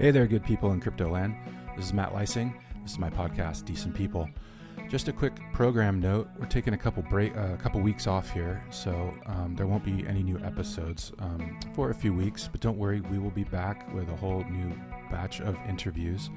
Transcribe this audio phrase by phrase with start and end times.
[0.00, 1.36] Hey there, good people in crypto land.
[1.76, 2.54] This is Matt Leising.
[2.80, 4.30] This is my podcast, Decent People.
[4.88, 8.30] Just a quick program note: we're taking a couple break, a uh, couple weeks off
[8.30, 12.48] here, so um, there won't be any new episodes um, for a few weeks.
[12.50, 14.72] But don't worry, we will be back with a whole new
[15.10, 16.30] batch of interviews.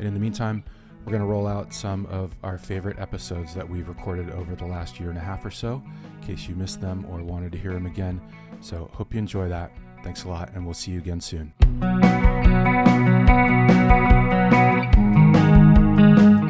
[0.00, 0.64] And in the meantime,
[1.04, 4.66] we're going to roll out some of our favorite episodes that we've recorded over the
[4.66, 5.80] last year and a half or so,
[6.20, 8.20] in case you missed them or wanted to hear them again.
[8.60, 9.70] So hope you enjoy that.
[10.02, 11.52] Thanks a lot, and we'll see you again soon.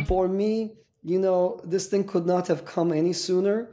[0.07, 3.71] For me, you know, this thing could not have come any sooner.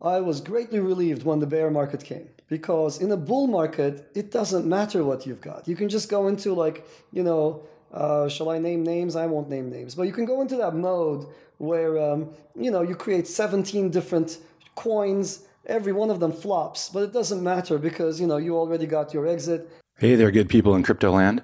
[0.00, 4.30] I was greatly relieved when the bear market came because in a bull market, it
[4.30, 5.66] doesn't matter what you've got.
[5.66, 7.62] You can just go into, like, you know,
[7.92, 9.16] uh, shall I name names?
[9.16, 11.26] I won't name names, but you can go into that mode
[11.58, 14.38] where, um, you know, you create 17 different
[14.74, 18.86] coins every one of them flops, but it doesn't matter because, you know, you already
[18.86, 19.68] got your exit.
[19.98, 21.42] Hey there, good people in crypto land.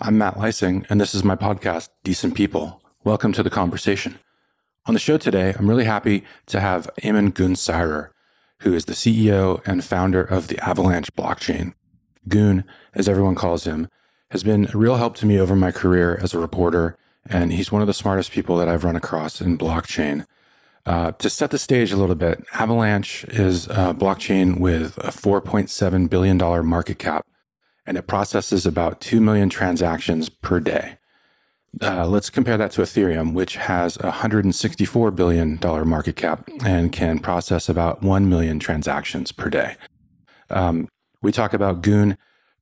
[0.00, 2.80] I'm Matt Leising, and this is my podcast, Decent People.
[3.06, 4.18] Welcome to the conversation.
[4.86, 7.54] On the show today, I'm really happy to have Emin Gün
[8.62, 11.74] who is the CEO and founder of the Avalanche blockchain.
[12.26, 13.86] Gün, as everyone calls him,
[14.32, 17.70] has been a real help to me over my career as a reporter, and he's
[17.70, 20.26] one of the smartest people that I've run across in blockchain.
[20.84, 26.10] Uh, to set the stage a little bit, Avalanche is a blockchain with a $4.7
[26.10, 27.24] billion market cap,
[27.86, 30.98] and it processes about 2 million transactions per day.
[31.82, 37.18] Uh, let's compare that to Ethereum, which has a $164 billion market cap and can
[37.18, 39.76] process about 1 million transactions per day.
[40.48, 40.88] Um,
[41.20, 42.16] we talk about Gün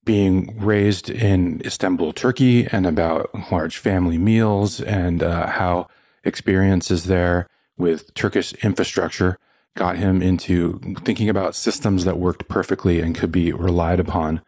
[0.05, 5.87] being raised in Istanbul, Turkey, and about large family meals and uh, how
[6.25, 9.39] experiences there with Turkish infrastructure
[9.77, 14.41] got him into thinking about systems that worked perfectly and could be relied upon.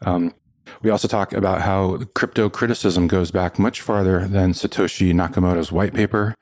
[0.00, 0.34] Um,
[0.82, 5.94] we also talk about how crypto criticism goes back much farther than Satoshi Nakamoto's white
[5.94, 6.34] paper.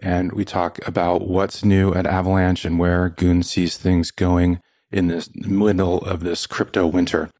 [0.00, 4.60] And we talk about what's new at Avalanche and where Gün sees things going
[4.92, 7.30] in this middle of this crypto winter.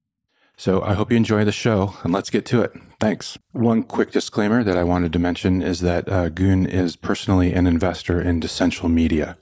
[0.56, 2.72] So I hope you enjoy the show and let's get to it.
[2.98, 3.38] Thanks.
[3.52, 7.68] One quick disclaimer that I wanted to mention is that uh, Gün is personally an
[7.68, 9.38] investor in Decential Media.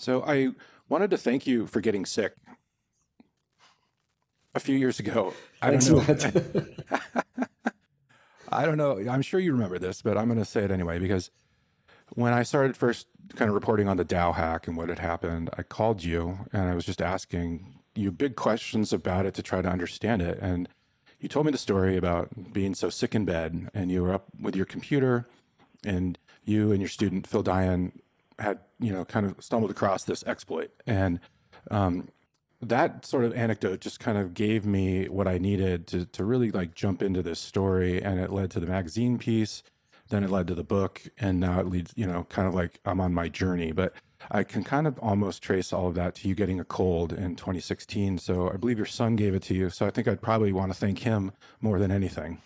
[0.00, 0.52] So I
[0.88, 2.32] wanted to thank you for getting sick
[4.54, 5.34] a few years ago.
[5.60, 6.66] I don't know.
[8.48, 8.98] I don't know.
[9.10, 11.30] I'm sure you remember this, but I'm going to say it anyway because
[12.14, 15.50] when I started first kind of reporting on the DAO hack and what had happened,
[15.58, 19.60] I called you and I was just asking you big questions about it to try
[19.60, 20.38] to understand it.
[20.40, 20.66] And
[21.20, 24.28] you told me the story about being so sick in bed and you were up
[24.40, 25.26] with your computer
[25.84, 27.92] and you and your student Phil Daian
[28.40, 30.70] had, you know, kind of stumbled across this exploit.
[30.86, 31.20] And
[31.70, 32.08] um,
[32.62, 36.50] that sort of anecdote just kind of gave me what I needed to to really
[36.50, 39.62] like jump into this story, and it led to the magazine piece.
[40.08, 42.80] Then it led to the book, and now it leads, you know, kind of like
[42.84, 43.70] I'm on my journey.
[43.72, 43.94] But
[44.30, 47.36] I can kind of almost trace all of that to you getting a cold in
[47.36, 48.18] 2016.
[48.18, 49.70] So I believe your son gave it to you.
[49.70, 52.42] So I think I'd probably want to thank him more than anything.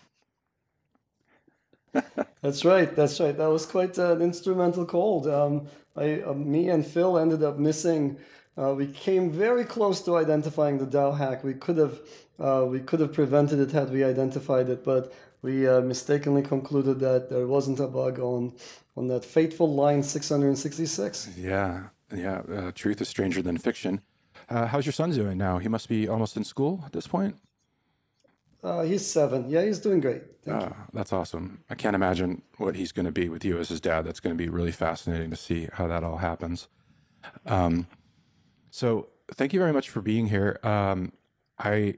[2.41, 2.95] that's right.
[2.95, 3.35] That's right.
[3.35, 5.27] That was quite an instrumental cold.
[5.27, 8.17] Um, I, uh, me and Phil ended up missing
[8.57, 11.43] uh, we came very close to identifying the DAO hack.
[11.43, 11.99] We could have
[12.39, 16.99] uh, we could have prevented it had we identified it, but we uh, mistakenly concluded
[16.99, 18.53] that there wasn't a bug on
[18.95, 21.37] on that fateful line 666.
[21.37, 21.83] Yeah,
[22.15, 22.41] yeah.
[22.49, 24.01] Uh, truth is stranger than fiction.
[24.49, 25.57] Uh, how's your son doing now?
[25.57, 27.35] He must be almost in school at this point.
[28.65, 29.47] Uh, he's seven.
[29.47, 30.23] Yeah, he's doing great.
[30.49, 31.63] Uh, that's awesome.
[31.69, 34.05] I can't imagine what he's going to be with you as his dad.
[34.05, 36.67] That's going to be really fascinating to see how that all happens.
[37.45, 37.85] Um,
[38.71, 40.59] so thank you very much for being here.
[40.63, 41.11] Um,
[41.59, 41.97] I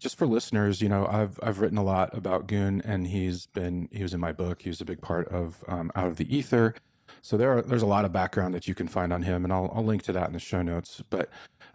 [0.00, 3.88] just for listeners, you know, I've I've written a lot about Gün, and he's been
[3.92, 4.62] he was in my book.
[4.62, 6.74] He was a big part of um, Out of the Ether.
[7.22, 9.52] So there are there's a lot of background that you can find on him, and
[9.52, 11.00] I'll I'll link to that in the show notes.
[11.10, 11.30] But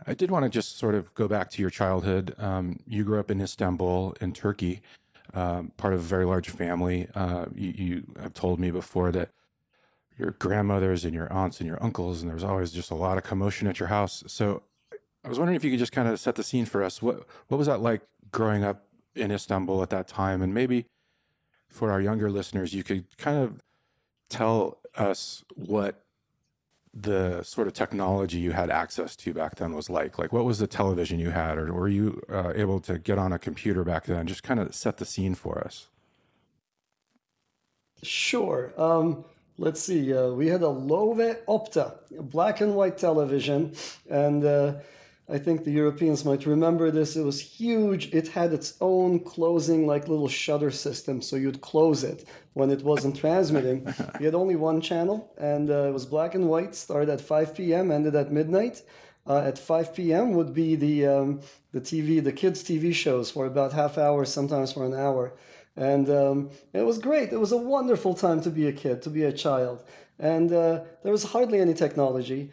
[0.05, 2.35] I did want to just sort of go back to your childhood.
[2.37, 4.81] Um, you grew up in Istanbul, in Turkey,
[5.33, 7.07] um, part of a very large family.
[7.13, 9.29] Uh, you, you have told me before that
[10.17, 13.17] your grandmothers and your aunts and your uncles, and there was always just a lot
[13.17, 14.23] of commotion at your house.
[14.27, 14.63] So
[15.23, 17.01] I was wondering if you could just kind of set the scene for us.
[17.01, 18.01] What what was that like
[18.31, 20.85] growing up in Istanbul at that time, and maybe
[21.67, 23.61] for our younger listeners, you could kind of
[24.29, 26.03] tell us what
[26.93, 30.19] the sort of technology you had access to back then was like.
[30.19, 33.31] Like, what was the television you had, or were you uh, able to get on
[33.31, 34.27] a computer back then?
[34.27, 35.87] Just kind of set the scene for us.
[38.03, 38.73] Sure.
[38.77, 39.23] Um,
[39.57, 43.73] let's see, uh, we had a Loewe Opta, a black and white television,
[44.09, 44.73] and uh,
[45.31, 47.15] I think the Europeans might remember this.
[47.15, 48.13] It was huge.
[48.13, 52.83] It had its own closing, like little shutter system, so you'd close it when it
[52.83, 53.85] wasn't transmitting.
[54.19, 56.75] we had only one channel, and uh, it was black and white.
[56.75, 58.83] Started at 5 p.m., ended at midnight.
[59.25, 60.33] Uh, at 5 p.m.
[60.33, 61.41] would be the um,
[61.71, 65.33] the TV, the kids' TV shows for about half hour, sometimes for an hour,
[65.77, 67.31] and um, it was great.
[67.31, 69.85] It was a wonderful time to be a kid, to be a child,
[70.19, 72.51] and uh, there was hardly any technology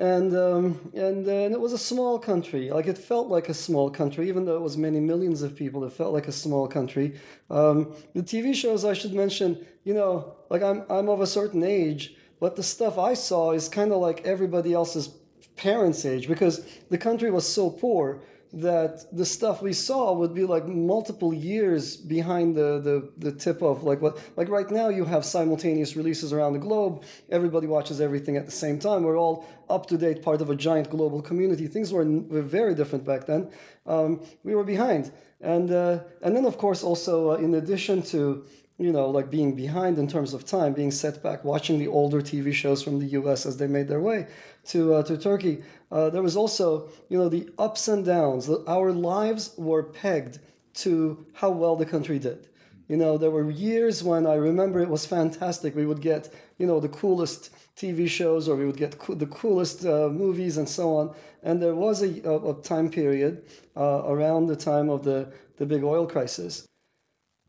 [0.00, 2.70] and um, and, uh, and it was a small country.
[2.70, 5.84] Like it felt like a small country, even though it was many millions of people.
[5.84, 7.20] It felt like a small country.
[7.50, 11.62] Um, the TV shows I should mention, you know, like I'm I'm of a certain
[11.62, 15.10] age, but the stuff I saw is kind of like everybody else's
[15.56, 20.44] parents' age because the country was so poor that the stuff we saw would be
[20.44, 25.04] like multiple years behind the, the, the tip of like what like right now you
[25.04, 27.04] have simultaneous releases around the globe.
[27.30, 29.04] Everybody watches everything at the same time.
[29.04, 31.68] We're all up to date part of a giant global community.
[31.68, 33.50] Things were, were very different back then.
[33.86, 35.12] Um, we were behind.
[35.40, 38.44] And uh, and then of course also uh, in addition to
[38.78, 42.22] you know, like being behind in terms of time, being set back, watching the older
[42.22, 43.44] TV shows from the U.S.
[43.44, 44.26] as they made their way
[44.66, 45.62] to uh, to Turkey.
[45.90, 48.48] Uh, there was also, you know, the ups and downs.
[48.68, 50.38] Our lives were pegged
[50.74, 52.46] to how well the country did.
[52.88, 55.76] You know, there were years when I remember it was fantastic.
[55.76, 59.26] We would get, you know, the coolest TV shows or we would get co- the
[59.26, 61.14] coolest uh, movies and so on.
[61.42, 63.44] And there was a, a, a time period
[63.76, 66.66] uh, around the time of the, the big oil crisis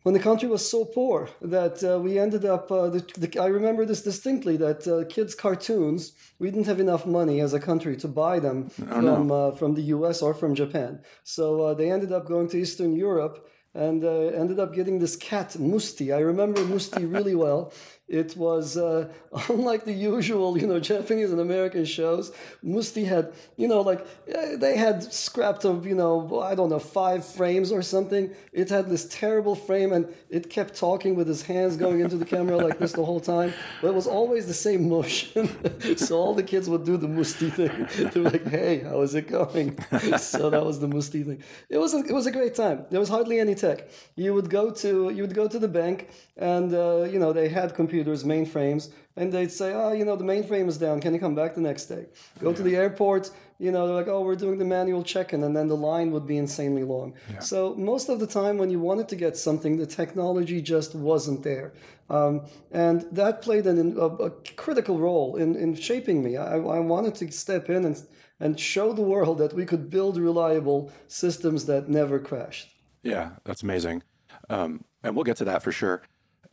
[0.03, 3.45] when the country was so poor that uh, we ended up uh, the, the, i
[3.45, 7.95] remember this distinctly that uh, kids cartoons we didn't have enough money as a country
[7.95, 9.31] to buy them from.
[9.31, 10.99] Uh, from the us or from japan.
[11.23, 15.15] So uh, they ended up going to eastern europe and uh, ended up getting this
[15.15, 16.13] cat musti.
[16.13, 17.71] I remember musti really well
[18.11, 19.07] it was uh,
[19.49, 22.33] unlike the usual, you know, Japanese and American shows.
[22.63, 26.79] Musti had, you know, like eh, they had scrapped of, you know, I don't know,
[26.79, 28.29] five frames or something.
[28.51, 32.25] It had this terrible frame, and it kept talking with his hands going into the
[32.25, 33.53] camera like this the whole time.
[33.81, 35.47] But it was always the same motion.
[35.95, 38.09] so all the kids would do the Musti thing.
[38.11, 39.79] They're like, "Hey, how is it going?"
[40.17, 41.41] so that was the Musti thing.
[41.69, 42.85] It was a, it was a great time.
[42.89, 43.87] There was hardly any tech.
[44.15, 47.47] You would go to you would go to the bank, and uh, you know they
[47.47, 50.99] had computers computers, mainframes, and they'd say, oh, you know, the mainframe is down.
[50.99, 52.05] Can you come back the next day?
[52.39, 52.55] Go yeah.
[52.55, 55.67] to the airport, you know, they're like, oh, we're doing the manual check-in, and then
[55.67, 57.13] the line would be insanely long.
[57.31, 57.39] Yeah.
[57.39, 61.43] So most of the time when you wanted to get something, the technology just wasn't
[61.43, 61.73] there.
[62.09, 66.35] Um, and that played an, a, a, critical role in, in shaping me.
[66.35, 68.03] I, I wanted to step in and,
[68.39, 72.69] and show the world that we could build reliable systems that never crashed.
[73.03, 74.03] Yeah, that's amazing.
[74.49, 76.01] Um, and we'll get to that for sure.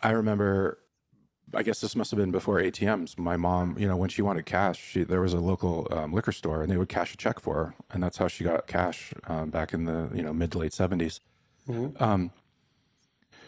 [0.00, 0.78] I remember
[1.54, 3.18] I guess this must have been before ATMs.
[3.18, 6.32] My mom, you know, when she wanted cash, she, there was a local um, liquor
[6.32, 9.12] store, and they would cash a check for her, and that's how she got cash
[9.26, 11.20] um, back in the you know mid to late 70s.
[11.68, 12.02] Mm-hmm.
[12.02, 12.32] Um,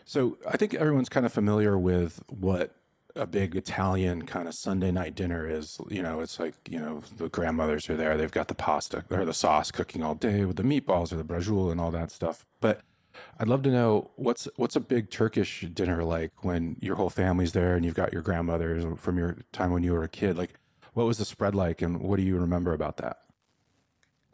[0.04, 2.74] so I think everyone's kind of familiar with what
[3.16, 5.80] a big Italian kind of Sunday night dinner is.
[5.88, 9.24] You know, it's like you know the grandmothers are there; they've got the pasta or
[9.24, 12.46] the sauce cooking all day with the meatballs or the braciole and all that stuff.
[12.60, 12.80] But
[13.38, 17.52] I'd love to know what's what's a big Turkish dinner like when your whole family's
[17.52, 20.36] there and you've got your grandmothers from your time when you were a kid.
[20.36, 20.54] Like,
[20.94, 23.18] what was the spread like, and what do you remember about that?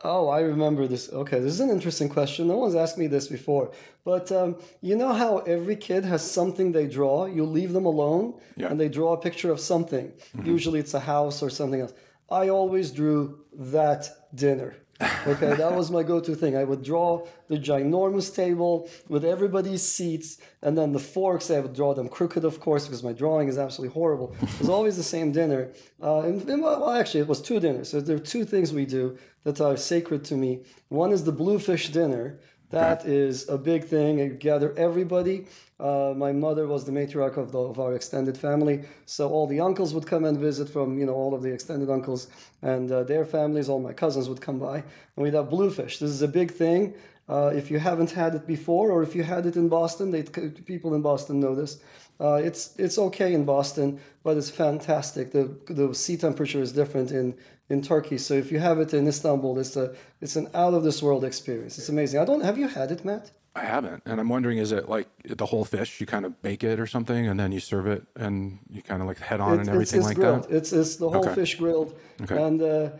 [0.05, 1.11] Oh, I remember this.
[1.11, 2.49] Okay, this is an interesting question.
[2.49, 3.73] No one's asked me this before.
[4.05, 7.25] But um, you know how every kid has something they draw?
[7.25, 8.69] You leave them alone yeah.
[8.69, 10.13] and they draw a picture of something.
[10.37, 10.47] Mm-hmm.
[10.47, 11.95] Usually it's a house or something else.
[12.29, 14.77] I always drew that dinner.
[15.01, 16.57] Okay, that was my go-to thing.
[16.57, 21.51] I would draw the ginormous table with everybody's seats, and then the forks.
[21.51, 24.35] I would draw them crooked, of course, because my drawing is absolutely horrible.
[24.41, 25.73] It was always the same dinner.
[26.03, 27.91] Uh, and, and, well, actually, it was two dinners.
[27.91, 30.63] So there are two things we do that are sacred to me.
[30.89, 32.41] One is the bluefish dinner.
[32.71, 34.21] That is a big thing.
[34.21, 35.47] I gather everybody.
[35.79, 39.61] Uh, my mother was the matriarch of, the, of, our extended family, so all the
[39.61, 42.29] uncles would come and visit from you know all of the extended uncles
[42.63, 43.69] and uh, their families.
[43.69, 45.99] All my cousins would come by, and we'd have bluefish.
[45.99, 46.95] This is a big thing.
[47.29, 50.23] Uh, if you haven't had it before, or if you had it in Boston, they,
[50.23, 51.81] people in Boston know this.
[52.19, 55.33] Uh, it's it's okay in Boston, but it's fantastic.
[55.33, 57.35] The the sea temperature is different in
[57.69, 58.17] in Turkey.
[58.17, 61.25] So if you have it in Istanbul, it's a it's an out of this world
[61.25, 61.77] experience.
[61.77, 62.21] It's amazing.
[62.21, 63.31] I don't have you had it, Matt?
[63.57, 65.99] I haven't, and I'm wondering, is it like the whole fish?
[65.99, 69.01] You kind of bake it or something, and then you serve it, and you kind
[69.01, 70.45] of like head on and everything it's, like grilled.
[70.45, 70.55] that.
[70.55, 71.35] It's it's the whole okay.
[71.35, 72.41] fish grilled, okay.
[72.43, 72.91] and uh,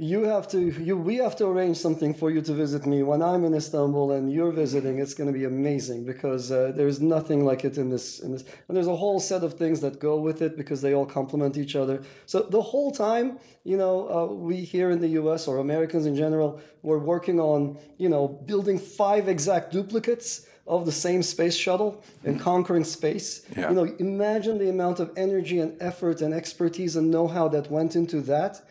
[0.00, 3.20] you have to you we have to arrange something for you to visit me when
[3.20, 7.44] i'm in istanbul and you're visiting it's going to be amazing because uh, there's nothing
[7.44, 10.18] like it in this in this and there's a whole set of things that go
[10.18, 14.24] with it because they all complement each other so the whole time you know uh,
[14.32, 18.78] we here in the us or americans in general were working on you know building
[18.78, 23.42] five exact duplicates of the same space shuttle and conquering space.
[23.56, 23.70] Yeah.
[23.70, 27.96] You know, imagine the amount of energy and effort and expertise and know-how that went
[27.96, 28.62] into that.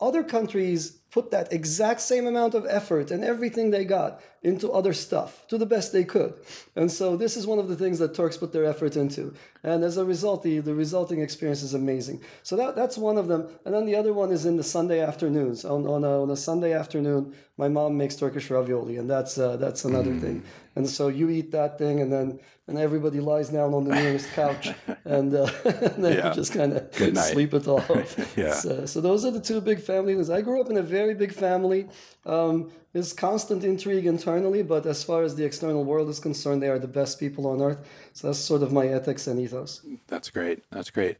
[0.00, 4.92] Other countries put that exact same amount of effort and everything they got into other
[4.92, 6.34] stuff to the best they could.
[6.80, 9.34] And so this is one of the things that Turks put their effort into.
[9.62, 12.20] And as a result, the, the resulting experience is amazing.
[12.42, 13.48] So that, that's one of them.
[13.64, 15.64] And then the other one is in the Sunday afternoons.
[15.64, 19.56] On, on, a, on a Sunday afternoon, my mom makes Turkish ravioli, and that's, uh,
[19.56, 20.20] that's another mm.
[20.20, 20.42] thing.
[20.74, 24.28] And so you eat that thing, and then and everybody lies down on the nearest
[24.30, 24.70] couch,
[25.04, 26.28] and, uh, and then yeah.
[26.28, 27.88] you just kind of sleep it off.
[28.36, 28.54] yeah.
[28.54, 30.30] So, so, those are the two big families.
[30.30, 31.88] I grew up in a very big family.
[32.24, 36.68] Um, there's constant intrigue internally, but as far as the external world is concerned, they
[36.68, 37.86] are the best people on earth.
[38.12, 39.82] So that's sort of my ethics and ethos.
[40.06, 40.64] That's great.
[40.70, 41.18] That's great.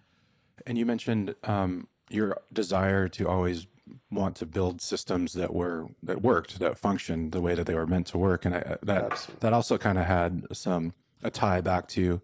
[0.66, 3.66] And you mentioned um, your desire to always
[4.10, 7.86] want to build systems that were that worked that functioned the way that they were
[7.86, 9.40] meant to work and I, that Absolutely.
[9.40, 12.20] that also kind of had some a tie back to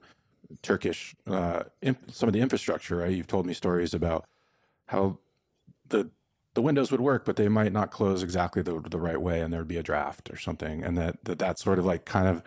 [0.60, 4.26] Turkish uh, imp, some of the infrastructure right you've told me stories about
[4.86, 5.18] how
[5.88, 6.10] the
[6.54, 9.52] the windows would work but they might not close exactly the, the right way and
[9.52, 10.82] there'd be a draft or something.
[10.82, 12.42] And that that that sort of like kind of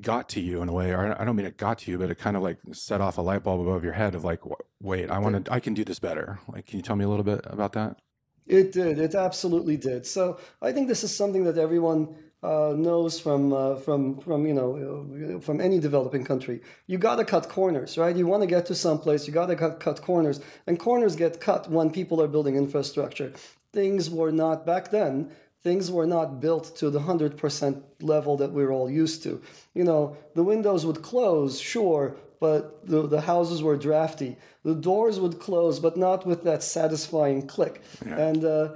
[0.00, 2.10] got to you in a way or I don't mean it got to you but
[2.10, 4.40] it kind of like set off a light bulb above your head of like
[4.80, 6.40] wait I want to I can do this better.
[6.48, 8.00] Like can you tell me a little bit about that?
[8.46, 8.98] It did.
[8.98, 10.06] It absolutely did.
[10.06, 14.54] So I think this is something that everyone uh, knows from uh, from from you
[14.54, 18.66] know from any developing country you got to cut corners right you want to get
[18.66, 22.22] to some place you got to cut, cut corners and corners get cut when people
[22.22, 23.32] are building infrastructure
[23.72, 25.30] things were not back then
[25.62, 29.42] things were not built to the 100% level that we are all used to.
[29.74, 34.36] You know, the windows would close, sure, but the, the houses were drafty.
[34.64, 37.82] The doors would close, but not with that satisfying click.
[38.06, 38.16] Yeah.
[38.16, 38.68] And uh,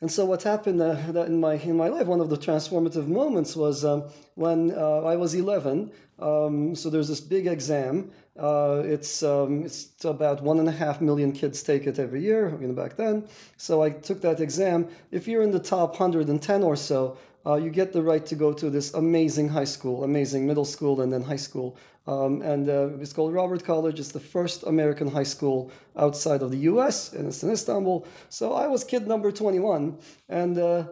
[0.00, 3.56] and so what happened uh, in my in my life, one of the transformative moments
[3.56, 4.04] was um,
[4.36, 5.90] when uh, I was 11.
[6.20, 8.12] Um, so there's this big exam.
[8.38, 12.56] Uh, it's um, it's about one and a half million kids take it every year.
[12.60, 13.26] You know, back then.
[13.56, 14.86] So I took that exam.
[15.10, 18.52] If you're in the top 110 or so, uh, you get the right to go
[18.52, 21.76] to this amazing high school, amazing middle school, and then high school.
[22.06, 24.00] Um, and uh, it's called Robert College.
[24.00, 27.12] It's the first American high school outside of the U.S.
[27.12, 28.06] and it's in Istanbul.
[28.30, 29.98] So I was kid number 21,
[30.30, 30.84] and uh,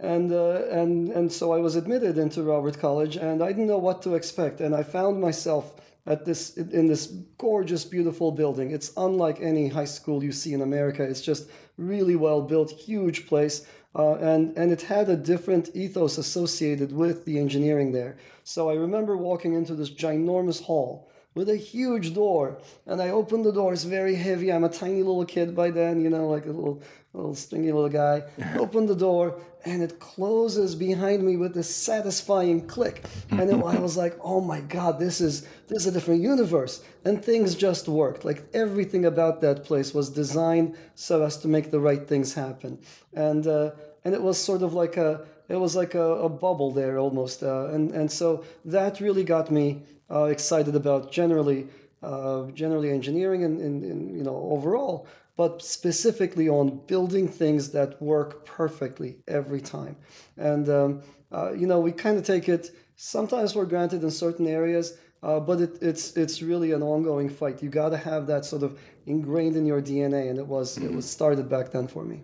[0.00, 3.78] and uh, and and so I was admitted into Robert College, and I didn't know
[3.78, 8.70] what to expect, and I found myself at this in this gorgeous, beautiful building.
[8.70, 11.02] It's unlike any high school you see in America.
[11.02, 13.66] It's just really well built, huge place.
[13.94, 18.16] Uh, and and it had a different ethos associated with the engineering there.
[18.44, 23.44] So I remember walking into this ginormous hall with a huge door, and I opened
[23.44, 23.72] the door.
[23.72, 24.52] It's very heavy.
[24.52, 26.82] I'm a tiny little kid by then, you know, like a little
[27.12, 28.22] little stringy little guy.
[28.56, 33.04] Open the door, and it closes behind me with this satisfying click.
[33.30, 36.82] And it, I was like, "Oh my God, this is this is a different universe."
[37.04, 38.24] And things just worked.
[38.24, 42.78] Like everything about that place was designed so as to make the right things happen.
[43.14, 43.72] And uh,
[44.04, 47.42] and it was sort of like a it was like a, a bubble there almost.
[47.42, 51.66] Uh, and, and so that really got me uh, excited about generally,
[52.04, 55.08] uh, generally engineering and, and, and, you know, overall,
[55.40, 59.96] but specifically on building things that work perfectly every time.
[60.36, 61.00] And, um,
[61.32, 65.40] uh, you know, we kind of take it sometimes for granted in certain areas, uh,
[65.40, 67.62] but it, it's it's really an ongoing fight.
[67.62, 70.92] You got to have that sort of ingrained in your DNA, and it was it
[70.92, 72.20] was started back then for me.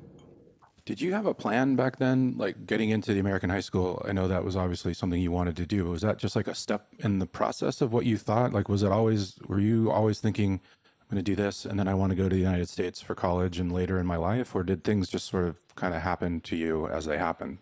[0.85, 4.05] Did you have a plan back then, like getting into the American high school?
[4.07, 5.87] I know that was obviously something you wanted to do.
[5.87, 8.53] Was that just like a step in the process of what you thought?
[8.53, 10.61] Like, was it always, were you always thinking,
[11.11, 13.15] going to do this and then I want to go to the United States for
[13.15, 14.55] college and later in my life?
[14.55, 17.59] Or did things just sort of kind of happen to you as they happen?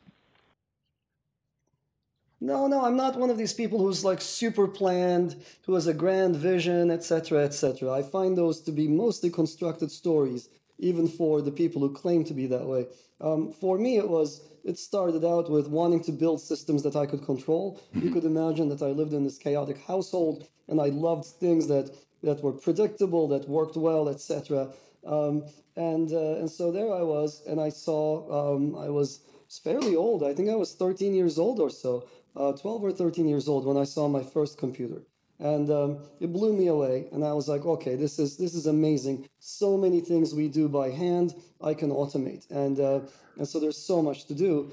[2.41, 5.95] No, no, I'm not one of these people who's like super planned, who has a
[5.95, 7.91] grand vision, etc., etc.
[7.91, 10.49] I find those to be mostly constructed stories
[10.79, 12.87] even for the people who claim to be that way.
[13.21, 17.07] Um, for me, it was it started out with wanting to build systems that I
[17.07, 17.81] could control.
[17.95, 21.95] You could imagine that I lived in this chaotic household, and I loved things that
[22.25, 24.69] that were predictable, that worked well, etc.
[25.07, 25.45] Um,
[25.77, 29.21] and uh, and so there I was, and I saw um, I was
[29.63, 30.23] fairly old.
[30.23, 33.67] I think I was 13 years old or so, uh, 12 or 13 years old
[33.67, 35.03] when I saw my first computer.
[35.41, 37.07] and um, it blew me away.
[37.13, 39.29] And I was like, okay, this is this is amazing.
[39.41, 43.01] So many things we do by hand, I can automate, and uh,
[43.37, 44.71] and so there's so much to do.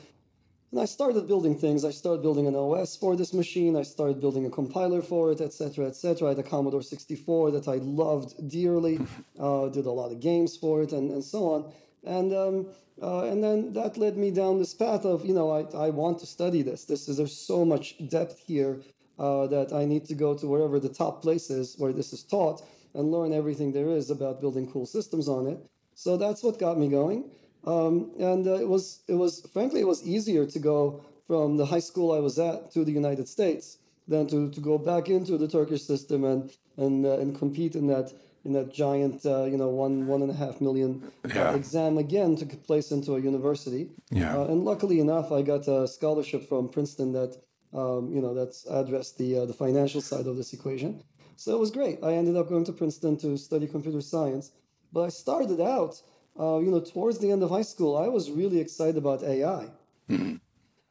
[0.71, 1.83] And I started building things.
[1.83, 3.75] I started building an OS for this machine.
[3.75, 6.27] I started building a compiler for it, etc., etc.
[6.27, 8.99] I had a Commodore 64 that I loved dearly.
[9.39, 11.71] Uh, did a lot of games for it, and, and so on.
[12.03, 12.67] And um,
[13.01, 16.19] uh, and then that led me down this path of you know I, I want
[16.19, 16.85] to study this.
[16.85, 18.81] This is there's so much depth here
[19.17, 22.61] uh, that I need to go to wherever the top places where this is taught
[22.93, 25.57] and learn everything there is about building cool systems on it.
[25.95, 27.31] So that's what got me going.
[27.65, 31.65] Um, and uh, it was it was frankly it was easier to go from the
[31.65, 33.77] high school I was at to the United States
[34.08, 37.88] than to, to go back into the Turkish system and and uh, and compete in
[37.88, 38.13] that
[38.46, 41.53] in that giant uh, you know one one and a half million uh, yeah.
[41.53, 43.89] exam again to place into a university.
[44.10, 44.38] Yeah.
[44.38, 47.38] Uh, and luckily enough, I got a scholarship from Princeton that
[47.74, 51.03] um, you know that's addressed the uh, the financial side of this equation.
[51.36, 52.00] So it was great.
[52.03, 54.51] I ended up going to Princeton to study computer science,
[54.94, 56.01] but I started out
[56.39, 59.69] uh, you know, towards the end of high school, I was really excited about AI.
[60.09, 60.35] Mm-hmm.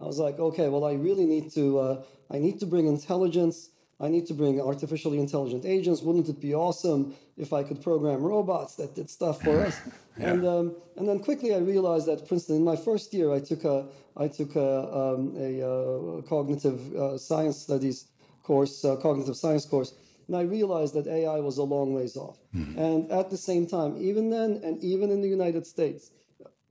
[0.01, 3.71] I was like, okay, well, I really need to, uh, I need to bring intelligence.
[4.01, 6.01] I need to bring artificially intelligent agents.
[6.01, 9.79] Wouldn't it be awesome if I could program robots that did stuff for us?
[10.19, 10.31] yeah.
[10.31, 12.57] And um, and then quickly I realized that Princeton.
[12.57, 16.95] In my first year, I took a I took a, um, a, a uh, cognitive
[16.95, 18.07] uh, science studies
[18.43, 19.95] course, uh, cognitive science course,
[20.31, 22.39] and I realized that AI was a long ways off.
[22.55, 22.79] Mm-hmm.
[22.79, 26.13] And at the same time, even then, and even in the United States,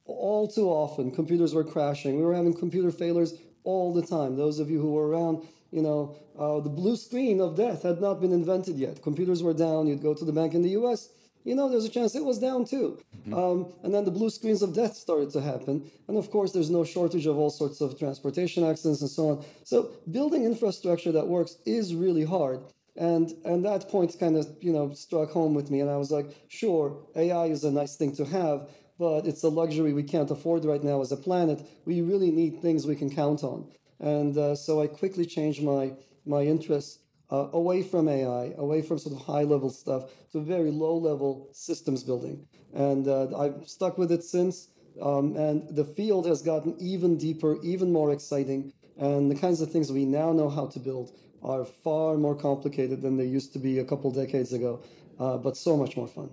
[0.05, 2.15] all too often computers were crashing.
[2.15, 3.33] We were having computer failures
[3.65, 4.37] all the time.
[4.37, 7.99] Those of you who were around, you know, uh, the blue screen of death had
[7.99, 9.01] not been invented yet.
[9.01, 9.87] Computers were down.
[9.87, 11.09] You'd go to the bank in the US,
[11.43, 12.97] you know, there's a chance it was down too.
[13.21, 13.33] Mm-hmm.
[13.33, 15.91] Um, and then the blue screens of death started to happen.
[16.07, 19.45] And of course, there's no shortage of all sorts of transportation accidents and so on.
[19.65, 22.61] So building infrastructure that works is really hard.
[22.95, 26.11] And and that point kind of you know struck home with me, and I was
[26.11, 30.29] like, sure, AI is a nice thing to have, but it's a luxury we can't
[30.31, 31.65] afford right now as a planet.
[31.85, 33.67] We really need things we can count on.
[33.99, 35.93] And uh, so I quickly changed my
[36.25, 36.99] my interests
[37.31, 41.49] uh, away from AI, away from sort of high level stuff to very low level
[41.53, 42.45] systems building.
[42.73, 44.69] And uh, I've stuck with it since.
[45.01, 48.73] Um, and the field has gotten even deeper, even more exciting.
[48.97, 51.11] And the kinds of things we now know how to build
[51.43, 54.81] are far more complicated than they used to be a couple decades ago,
[55.19, 56.29] uh, but so much more fun.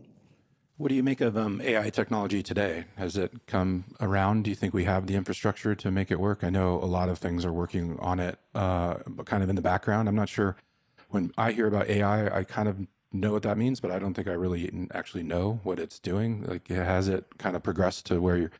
[0.78, 2.84] What do you make of um, AI technology today?
[2.96, 4.44] Has it come around?
[4.44, 6.44] Do you think we have the infrastructure to make it work?
[6.44, 9.56] I know a lot of things are working on it, uh, but kind of in
[9.56, 10.06] the background.
[10.06, 10.56] I'm not sure.
[11.08, 14.12] When I hear about AI, I kind of know what that means, but I don't
[14.12, 16.42] think I really actually know what it's doing.
[16.42, 18.52] Like, has it kind of progressed to where you're,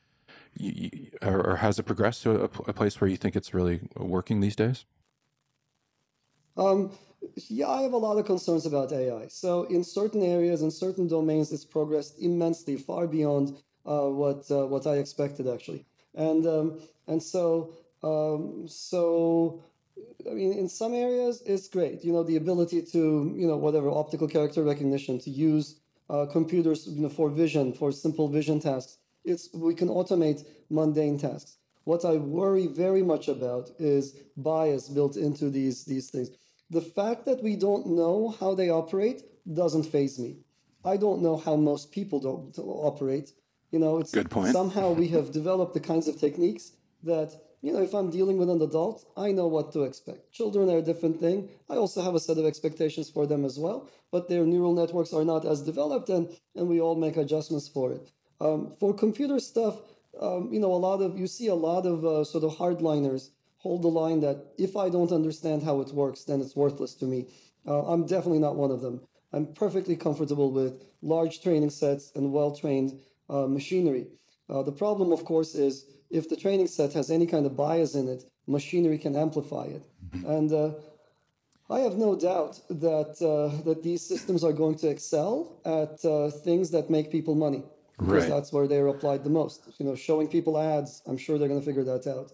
[0.57, 3.81] you, you, or, has it progressed to a, a place where you think it's really
[3.95, 4.87] working these days?
[6.57, 6.93] Um,
[7.49, 9.27] yeah, I have a lot of concerns about AI.
[9.29, 14.67] So in certain areas, in certain domains, it's progressed immensely, far beyond uh, what uh,
[14.67, 15.85] what I expected actually.
[16.15, 19.63] And um, and so um, so
[20.31, 22.05] I mean, in some areas, it's great.
[22.05, 25.77] You know, the ability to you know whatever optical character recognition to use
[26.11, 28.99] uh, computers you know for vision for simple vision tasks.
[29.25, 31.57] It's we can automate mundane tasks.
[31.85, 36.31] What I worry very much about is bias built into these these things
[36.71, 40.37] the fact that we don't know how they operate doesn't phase me.
[40.85, 43.33] I don't know how most people don't operate.
[43.73, 44.53] You know, it's Good point.
[44.53, 48.51] somehow we have developed the kinds of techniques that, you know, if I'm dealing with
[48.51, 50.33] an adult, I know what to expect.
[50.33, 51.49] Children are a different thing.
[51.69, 55.13] I also have a set of expectations for them as well, but their neural networks
[55.13, 58.11] are not as developed and, and we all make adjustments for it.
[58.41, 59.77] Um, for computer stuff,
[60.21, 63.31] um, you know, a lot of, you see a lot of uh, sort of hardliners
[63.67, 67.07] hold the line that if I don't understand how it works, then it's worthless to
[67.13, 67.27] me.
[67.67, 69.01] Uh, I'm definitely not one of them.
[69.33, 72.91] I'm perfectly comfortable with large training sets and well trained
[73.29, 74.07] uh, machinery.
[74.49, 75.75] Uh, the problem, of course, is
[76.11, 79.85] if the training set has any kind of bias in it, machinery can amplify it.
[79.85, 80.31] Mm-hmm.
[80.31, 80.71] And uh,
[81.69, 85.33] I have no doubt that uh, that these systems are going to excel
[85.65, 87.63] at uh, things that make people money
[87.99, 88.29] because right.
[88.29, 89.59] that's where they're applied the most.
[89.79, 92.29] You know, showing people ads, I'm sure they're going to figure that out.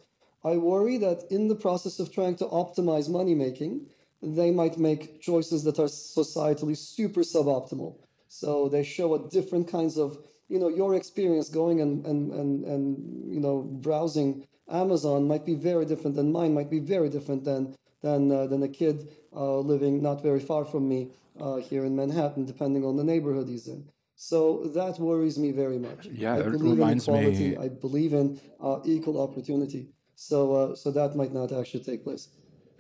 [0.45, 3.87] I worry that in the process of trying to optimize money making,
[4.23, 7.97] they might make choices that are societally super suboptimal.
[8.29, 12.65] So they show a different kinds of, you know, your experience going and, and, and,
[12.65, 17.45] and you know, browsing Amazon might be very different than mine, might be very different
[17.45, 21.85] than, than, uh, than a kid uh, living not very far from me uh, here
[21.85, 23.89] in Manhattan, depending on the neighborhood he's in.
[24.17, 26.07] So that worries me very much.
[26.07, 27.51] Yeah, I believe in equality.
[27.51, 27.57] Me...
[27.57, 29.89] I believe in uh, equal opportunity.
[30.15, 32.29] So, uh, so that might not actually take place.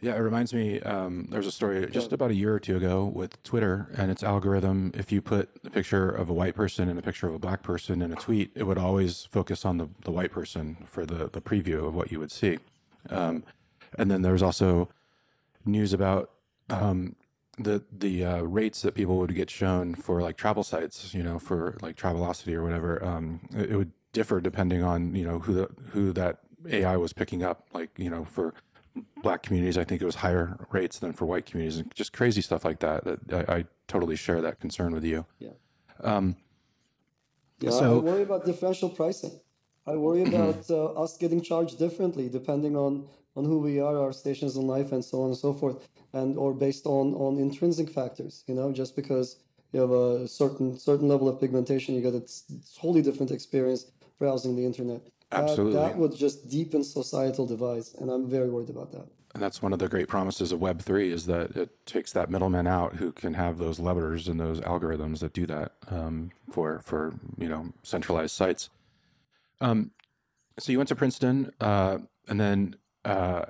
[0.01, 0.81] Yeah, it reminds me.
[0.81, 4.25] Um, there's a story just about a year or two ago with Twitter and its
[4.25, 4.91] algorithm.
[4.95, 7.63] If you put a picture of a white person and a picture of a black
[7.63, 11.31] person in a tweet, it would always focus on the, the white person for the,
[11.31, 12.59] the preview of what you would see.
[13.11, 13.45] Um,
[13.97, 14.89] and then there was also
[15.65, 16.31] news about
[16.69, 17.15] um,
[17.59, 21.39] the the uh, rates that people would get shown for like travel sites, you know,
[21.39, 23.05] for like Travelocity or whatever.
[23.05, 26.39] Um, it, it would differ depending on you know who the who that
[26.69, 27.67] AI was picking up.
[27.73, 28.55] Like you know for
[29.23, 32.41] black communities, I think it was higher rates than for white communities, and just crazy
[32.43, 33.05] stuff like that.
[33.05, 35.27] That I, I totally share that concern with you.
[35.39, 35.51] Yeah.
[36.03, 36.37] Um,
[37.61, 37.71] yeah.
[37.71, 39.33] So, I worry about differential pricing.
[39.87, 44.13] I worry about uh, us getting charged differently depending on on who we are, our
[44.13, 47.89] stations in life, and so on and so forth, and or based on on intrinsic
[47.89, 48.45] factors.
[48.47, 49.37] You know, just because
[49.73, 52.23] you have a certain certain level of pigmentation, you get a
[52.79, 53.87] totally different experience
[54.19, 55.01] browsing the internet.
[55.33, 55.75] Absolutely.
[55.75, 59.07] That, that would just deepen societal divides, and I'm very worried about that.
[59.35, 62.67] And that's one of the great promises of Web3 is that it takes that middleman
[62.67, 67.15] out who can have those levers and those algorithms that do that um, for, for,
[67.39, 68.69] you know, centralized sites.
[69.61, 69.93] Um,
[70.59, 73.47] so you went to Princeton uh, and then uh,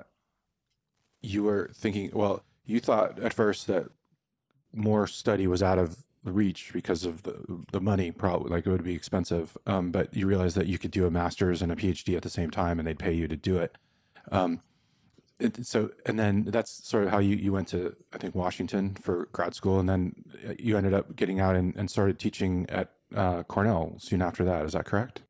[1.21, 3.89] you were thinking, well, you thought at first that
[4.73, 7.35] more study was out of reach because of the
[7.71, 10.91] the money probably like it would be expensive um, but you realize that you could
[10.91, 13.35] do a master's and a phd at the same time and they'd pay you to
[13.35, 13.77] do it.
[14.31, 14.61] Um,
[15.61, 19.27] so and then that's sort of how you, you went to i think washington for
[19.33, 20.15] grad school and then
[20.57, 24.65] you ended up getting out and, and started teaching at uh, cornell soon after that.
[24.65, 25.21] Is that correct?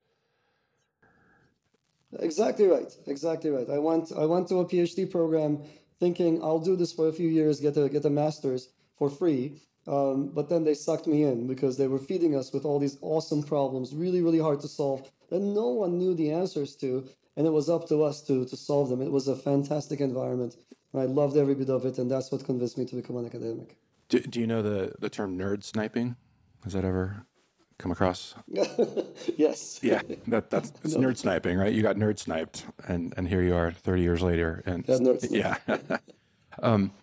[2.20, 2.96] Exactly right.
[3.08, 3.70] Exactly right.
[3.70, 5.64] I went i went to a phd program
[6.00, 9.62] thinking i'll do this for a few years get a get a master's for free
[9.88, 12.98] um, but then they sucked me in because they were feeding us with all these
[13.02, 17.08] awesome problems, really, really hard to solve, that no one knew the answers to.
[17.36, 19.02] And it was up to us to, to solve them.
[19.02, 20.56] It was a fantastic environment.
[20.94, 21.98] And I loved every bit of it.
[21.98, 23.76] And that's what convinced me to become an academic.
[24.10, 26.16] Do, do you know the, the term nerd sniping?
[26.64, 27.26] Has that ever
[27.80, 28.36] come across?
[29.36, 29.80] yes.
[29.82, 31.10] Yeah, that, that's it's no.
[31.10, 31.74] nerd sniping, right?
[31.74, 34.62] You got nerd sniped, and, and here you are 30 years later.
[34.66, 34.86] And
[35.30, 35.58] yeah.
[36.62, 36.94] um,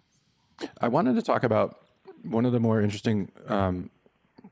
[0.80, 1.82] I wanted to talk about
[2.22, 3.90] one of the more interesting um,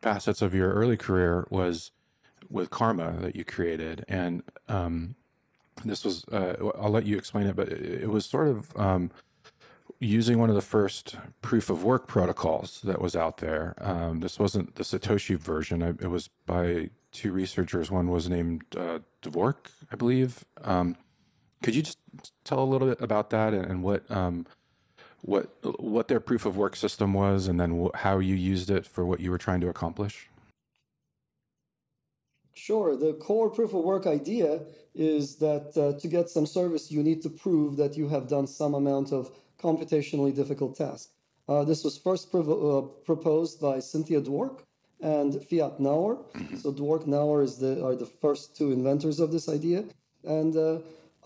[0.00, 1.90] facets of your early career was
[2.50, 5.14] with Karma that you created, and um,
[5.84, 9.10] this was uh, I'll let you explain it, but it was sort of um,
[10.00, 13.74] using one of the first proof of work protocols that was out there.
[13.78, 17.90] Um, this wasn't the Satoshi version; it was by two researchers.
[17.90, 20.44] One was named uh, Dwork, I believe.
[20.62, 20.96] Um,
[21.62, 21.98] could you just
[22.44, 24.46] tell a little bit about that and, and what um,
[25.22, 25.50] what
[25.80, 29.20] what their proof of work system was, and then how you used it for what
[29.20, 30.28] you were trying to accomplish?
[32.54, 32.96] Sure.
[32.96, 34.62] The core proof of work idea
[34.94, 38.46] is that uh, to get some service, you need to prove that you have done
[38.46, 39.30] some amount of
[39.62, 41.10] computationally difficult task.
[41.48, 44.60] Uh, this was first uh, proposed by Cynthia Dwork
[45.00, 46.18] and Fiat Naor.
[46.32, 46.56] Mm-hmm.
[46.56, 49.84] So Dwork Naor is the, are the first two inventors of this idea.
[50.24, 50.78] And uh,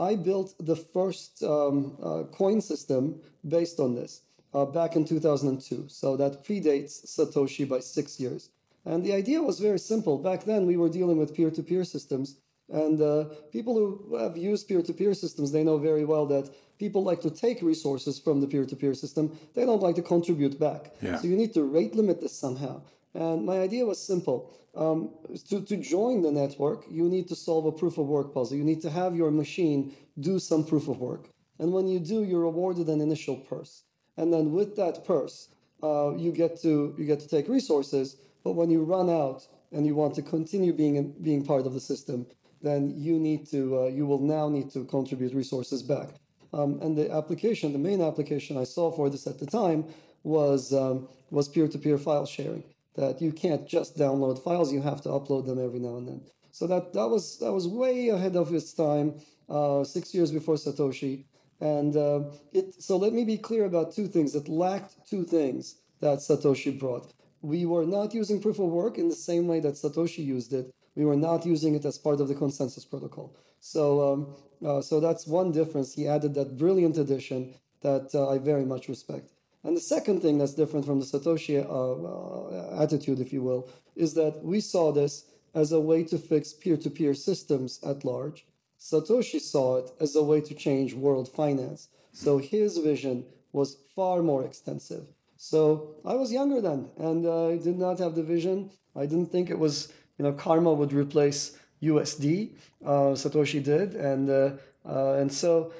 [0.02, 3.20] I built the first um, uh, coin system
[3.56, 4.22] based on this
[4.54, 5.86] uh, back in 2002.
[5.88, 8.50] So that predates Satoshi by six years.
[8.84, 10.18] And the idea was very simple.
[10.18, 12.36] Back then, we were dealing with peer to peer systems.
[12.68, 16.50] And uh, people who have used peer to peer systems, they know very well that
[16.78, 19.24] people like to take resources from the peer to peer system.
[19.54, 20.92] They don't like to contribute back.
[21.00, 21.18] Yeah.
[21.18, 22.82] So you need to rate limit this somehow.
[23.14, 24.50] And my idea was simple.
[24.74, 25.10] Um,
[25.48, 28.56] to, to join the network, you need to solve a proof of work puzzle.
[28.56, 31.28] You need to have your machine do some proof of work.
[31.58, 33.84] And when you do, you're awarded an initial purse.
[34.16, 35.48] And then with that purse,
[35.82, 38.16] uh, you get to you get to take resources.
[38.44, 41.80] But when you run out and you want to continue being being part of the
[41.80, 42.26] system,
[42.62, 46.08] then you need to uh, you will now need to contribute resources back.
[46.54, 49.84] Um, and the application, the main application I saw for this at the time
[50.22, 55.08] was um, was peer-to-peer file sharing that you can't just download files, you have to
[55.08, 56.20] upload them every now and then.
[56.50, 59.14] So that, that was that was way ahead of its time,
[59.48, 61.24] uh, six years before Satoshi.
[61.60, 64.34] And uh, it so let me be clear about two things.
[64.34, 67.12] It lacked two things that Satoshi brought.
[67.40, 70.74] We were not using proof of work in the same way that Satoshi used it.
[70.94, 73.34] We were not using it as part of the consensus protocol.
[73.60, 74.34] So um,
[74.66, 75.94] uh, so that's one difference.
[75.94, 79.32] He added that brilliant addition that uh, I very much respect.
[79.64, 83.68] And the second thing that's different from the Satoshi uh, uh, attitude, if you will,
[83.94, 88.04] is that we saw this as a way to fix peer to peer systems at
[88.04, 88.46] large.
[88.80, 91.88] Satoshi saw it as a way to change world finance.
[92.12, 95.06] So his vision was far more extensive.
[95.36, 98.70] So I was younger then, and I did not have the vision.
[98.96, 102.50] I didn't think it was, you know, karma would replace USD.
[102.84, 104.50] Uh, Satoshi did, and uh,
[104.84, 105.72] uh, and so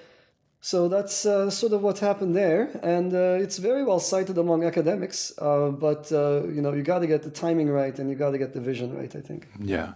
[0.64, 4.62] So that's uh, sort of what happened there, and uh, it's very well cited among
[4.62, 5.33] academics.
[5.37, 8.31] Uh, but uh, you know, you got to get the timing right, and you got
[8.31, 9.14] to get the vision right.
[9.16, 9.48] I think.
[9.59, 9.94] Yeah.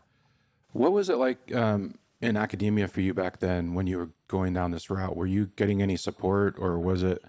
[0.73, 4.55] What was it like um, in academia for you back then when you were going
[4.55, 5.17] down this route?
[5.17, 7.23] Were you getting any support, or was it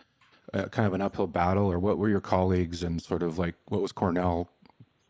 [0.52, 3.84] kind of an uphill battle, or what were your colleagues and sort of like what
[3.84, 4.50] was Cornell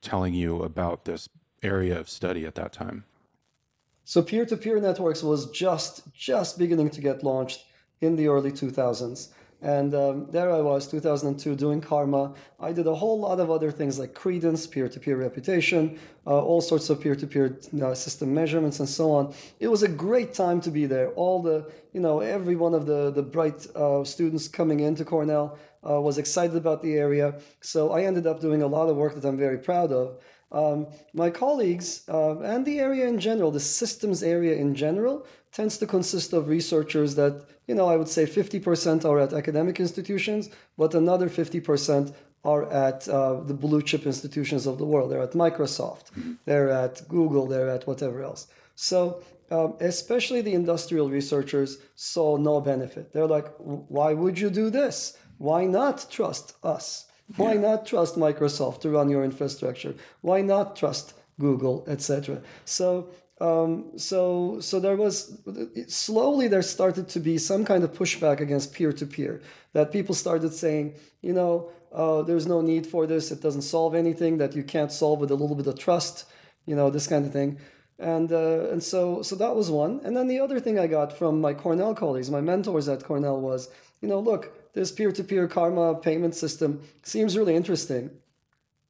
[0.01, 1.29] telling you about this
[1.63, 3.05] area of study at that time?
[4.03, 7.63] So peer-to-peer networks was just just beginning to get launched
[8.01, 9.29] in the early 2000s.
[9.61, 12.33] And um, there I was, 2002, doing Karma.
[12.59, 16.39] I did a whole lot of other things like Credence, peer to peer reputation, uh,
[16.39, 17.57] all sorts of peer to peer
[17.95, 19.33] system measurements, and so on.
[19.59, 21.09] It was a great time to be there.
[21.13, 25.57] All the, you know, every one of the, the bright uh, students coming into Cornell
[25.89, 27.39] uh, was excited about the area.
[27.61, 30.19] So I ended up doing a lot of work that I'm very proud of.
[30.51, 35.77] Um, my colleagues uh, and the area in general, the systems area in general, tends
[35.79, 40.49] to consist of researchers that, you know, I would say 50% are at academic institutions,
[40.77, 42.13] but another 50%
[42.45, 45.11] are at uh, the blue chip institutions of the world.
[45.11, 46.33] They're at Microsoft, mm-hmm.
[46.45, 48.47] they're at Google, they're at whatever else.
[48.75, 53.11] So, um, especially the industrial researchers saw no benefit.
[53.11, 55.17] They're like, why would you do this?
[55.37, 57.06] Why not trust us?
[57.35, 57.61] Why yeah.
[57.61, 59.93] not trust Microsoft to run your infrastructure?
[60.21, 62.41] Why not trust Google, etc.?
[62.65, 63.09] So
[63.39, 65.39] um, so so there was
[65.87, 69.41] slowly there started to be some kind of pushback against peer to peer
[69.73, 73.93] that people started saying you know uh, there's no need for this it doesn't solve
[73.93, 76.25] anything that you can't solve with a little bit of trust
[76.65, 77.59] you know this kind of thing
[77.99, 81.15] and uh, and so so that was one and then the other thing I got
[81.15, 83.69] from my Cornell colleagues my mentors at Cornell was
[84.01, 88.11] you know look this peer-to-peer karma payment system seems really interesting,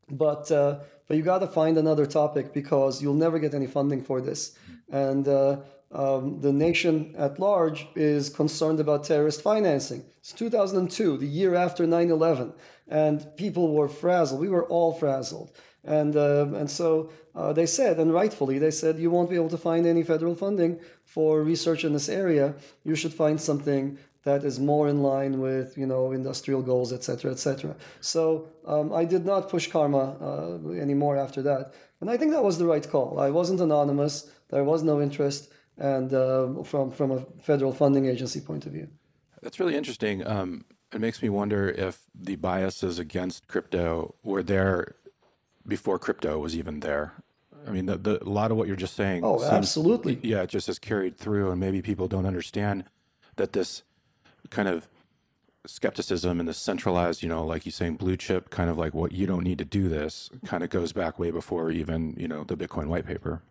[0.09, 4.03] but uh, but you got to find another topic because you'll never get any funding
[4.03, 4.57] for this,
[4.91, 5.57] and uh,
[5.91, 10.03] um, the nation at large is concerned about terrorist financing.
[10.19, 12.53] It's 2002, the year after 9/11,
[12.87, 14.41] and people were frazzled.
[14.41, 15.51] We were all frazzled.
[15.87, 19.49] And, uh, and so uh, they said, and rightfully, they said, you won't be able
[19.49, 22.55] to find any federal funding for research in this area.
[22.83, 27.31] You should find something that is more in line with you know industrial goals, etc.,
[27.31, 27.75] etc.
[28.01, 28.21] So
[28.73, 32.57] um, I did not push karma uh, anymore after that, and I think that was
[32.57, 33.19] the right call.
[33.27, 34.15] I wasn't anonymous.
[34.49, 35.41] There was no interest,
[35.77, 38.87] and uh, from from a federal funding agency point of view.
[39.41, 40.15] That's really interesting.
[40.35, 41.95] Um, it makes me wonder if
[42.27, 44.95] the biases against crypto were there
[45.65, 47.13] before crypto was even there.
[47.67, 49.23] I mean, the, the, a lot of what you're just saying.
[49.23, 50.19] Oh, seems, absolutely.
[50.23, 52.85] Yeah, it just has carried through, and maybe people don't understand
[53.35, 53.83] that this
[54.49, 54.87] kind of
[55.65, 59.11] skepticism and the centralized, you know, like you saying blue chip, kind of like what
[59.11, 62.43] you don't need to do this, kind of goes back way before even, you know,
[62.43, 63.41] the Bitcoin white paper.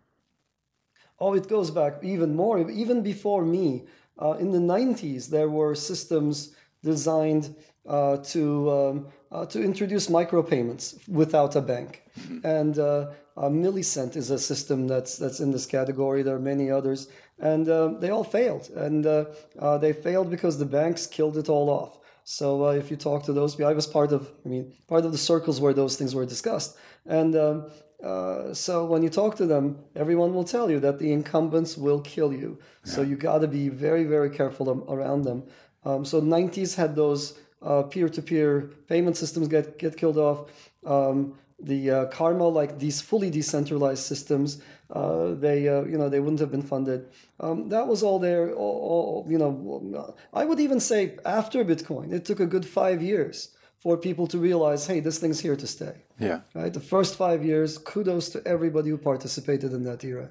[1.19, 3.85] Oh, it goes back even more, even before me.
[4.19, 7.55] Uh, in the 90s, there were systems designed
[7.87, 12.45] uh, to um, uh, to introduce micropayments without a bank, mm-hmm.
[12.45, 13.07] and uh,
[13.49, 16.23] Millicent is a system that's that's in this category.
[16.23, 17.07] There are many others
[17.39, 18.69] and uh, they all failed.
[18.75, 19.25] And uh,
[19.59, 21.99] uh, they failed because the banks killed it all off.
[22.23, 25.11] So uh, if you talk to those, I was part of, I mean, part of
[25.11, 26.77] the circles where those things were discussed.
[27.05, 27.71] And um,
[28.03, 32.01] uh, so when you talk to them, everyone will tell you that the incumbents will
[32.01, 32.59] kill you.
[32.85, 32.93] Yeah.
[32.93, 35.43] So you got to be very, very careful around them.
[35.85, 40.51] Um, so 90s had those uh, peer-to-peer payment systems get get killed off.
[40.85, 46.19] Um, the uh, karma like these fully decentralized systems uh, they uh, you know they
[46.19, 47.09] wouldn't have been funded.
[47.39, 52.13] Um, that was all there all, all, you know i would even say after bitcoin
[52.13, 55.67] it took a good five years for people to realize hey this thing's here to
[55.67, 56.03] stay.
[56.19, 56.41] Yeah.
[56.55, 56.73] Right?
[56.73, 60.29] The first five years kudos to everybody who participated in that era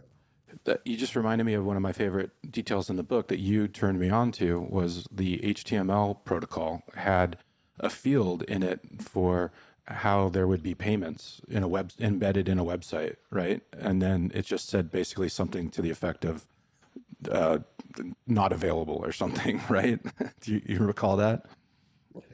[0.65, 3.39] that you just reminded me of one of my favorite details in the book that
[3.39, 7.39] you turned me on to was the html protocol had
[7.79, 9.53] a field in it for
[9.89, 13.63] how there would be payments in a web embedded in a website, right?
[13.73, 16.47] And then it just said basically something to the effect of
[17.31, 17.59] uh,
[18.27, 20.01] not available or something, right?
[20.41, 21.47] Do you, you, recall that?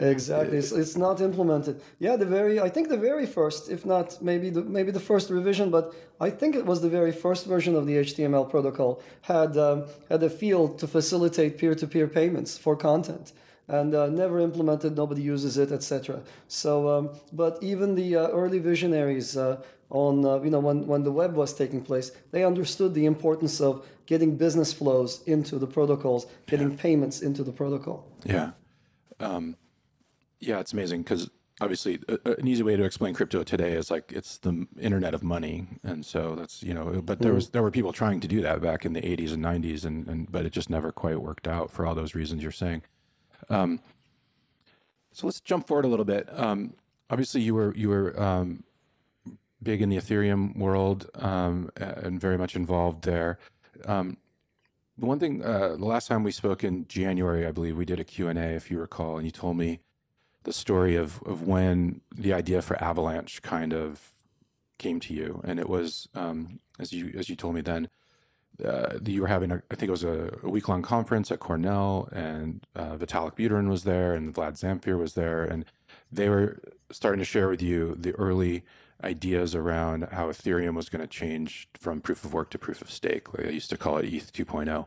[0.00, 0.58] Exactly.
[0.58, 1.80] It's, it's not implemented.
[1.98, 5.30] Yeah, the very I think the very first, if not maybe the maybe the first
[5.30, 9.56] revision, but I think it was the very first version of the HTML protocol had
[9.56, 13.32] um, had a field to facilitate peer-to-peer payments for content
[13.68, 14.96] and uh, never implemented.
[14.96, 16.20] Nobody uses it, etc.
[16.48, 21.02] So, um, but even the uh, early visionaries uh, on uh, you know when when
[21.04, 25.66] the web was taking place, they understood the importance of getting business flows into the
[25.66, 26.76] protocols, getting yeah.
[26.76, 28.06] payments into the protocol.
[28.24, 28.50] Yeah,
[29.20, 29.56] um,
[30.42, 34.38] yeah, it's amazing because obviously an easy way to explain crypto today is like it's
[34.38, 37.92] the internet of money and so that's you know but there was there were people
[37.92, 40.70] trying to do that back in the 80s and 90s and, and but it just
[40.70, 42.82] never quite worked out for all those reasons you're saying
[43.48, 43.80] Um,
[45.12, 46.28] so let's jump forward a little bit.
[46.32, 46.74] Um,
[47.10, 48.64] obviously, you were you were um,
[49.62, 53.38] big in the Ethereum world um, and very much involved there.
[53.84, 54.16] Um,
[54.98, 58.00] the one thing, uh, the last time we spoke in January, I believe we did
[58.00, 59.80] a Q and A, if you recall, and you told me
[60.44, 64.12] the story of of when the idea for Avalanche kind of
[64.78, 67.88] came to you, and it was um, as you as you told me then.
[68.62, 71.40] Uh, you were having, a, I think it was a, a week long conference at
[71.40, 75.64] Cornell, and uh, Vitalik Buterin was there, and Vlad Zamfir was there, and
[76.12, 78.62] they were starting to share with you the early
[79.02, 82.90] ideas around how Ethereum was going to change from proof of work to proof of
[82.90, 83.36] stake.
[83.36, 84.86] Like I used to call it ETH 2.0.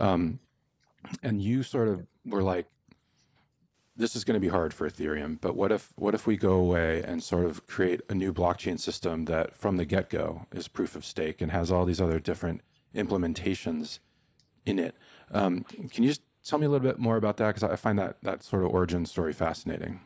[0.00, 0.40] Um,
[1.22, 2.66] and you sort of were like,
[3.96, 6.54] this is going to be hard for Ethereum, but what if what if we go
[6.54, 10.96] away and sort of create a new blockchain system that from the get-go is proof
[10.96, 12.62] of stake and has all these other different
[12.94, 14.00] implementations
[14.66, 14.96] in it?
[15.30, 17.54] Um, can you just tell me a little bit more about that?
[17.54, 20.00] Because I find that that sort of origin story fascinating.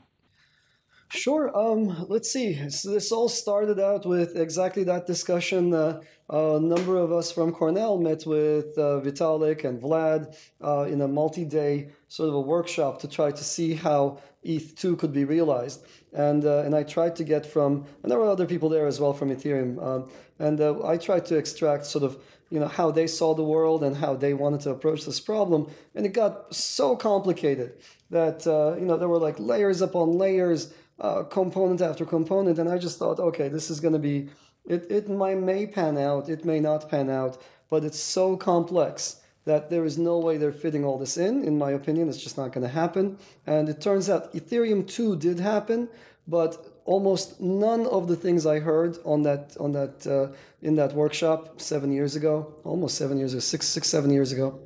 [1.10, 1.56] Sure.
[1.56, 2.68] Um, let's see.
[2.68, 5.72] So this all started out with exactly that discussion.
[5.72, 11.00] Uh, a number of us from Cornell met with uh, Vitalik and Vlad uh, in
[11.00, 15.86] a multi-day sort of a workshop to try to see how ETH2 could be realized.
[16.12, 19.00] And uh, and I tried to get from, and there were other people there as
[19.00, 19.82] well from Ethereum.
[19.82, 23.42] Um, and uh, I tried to extract sort of you know how they saw the
[23.42, 25.70] world and how they wanted to approach this problem.
[25.94, 27.78] And it got so complicated
[28.10, 32.68] that uh, you know there were like layers upon layers uh, component after component, and
[32.68, 34.28] I just thought, okay, this is going to be
[34.66, 34.86] it.
[34.90, 39.70] It might may pan out, it may not pan out, but it's so complex that
[39.70, 41.42] there is no way they're fitting all this in.
[41.42, 43.18] In my opinion, it's just not going to happen.
[43.46, 45.88] And it turns out Ethereum 2 did happen,
[46.26, 50.92] but almost none of the things I heard on that on that uh, in that
[50.94, 54.60] workshop seven years ago, almost seven years ago, six six seven years ago,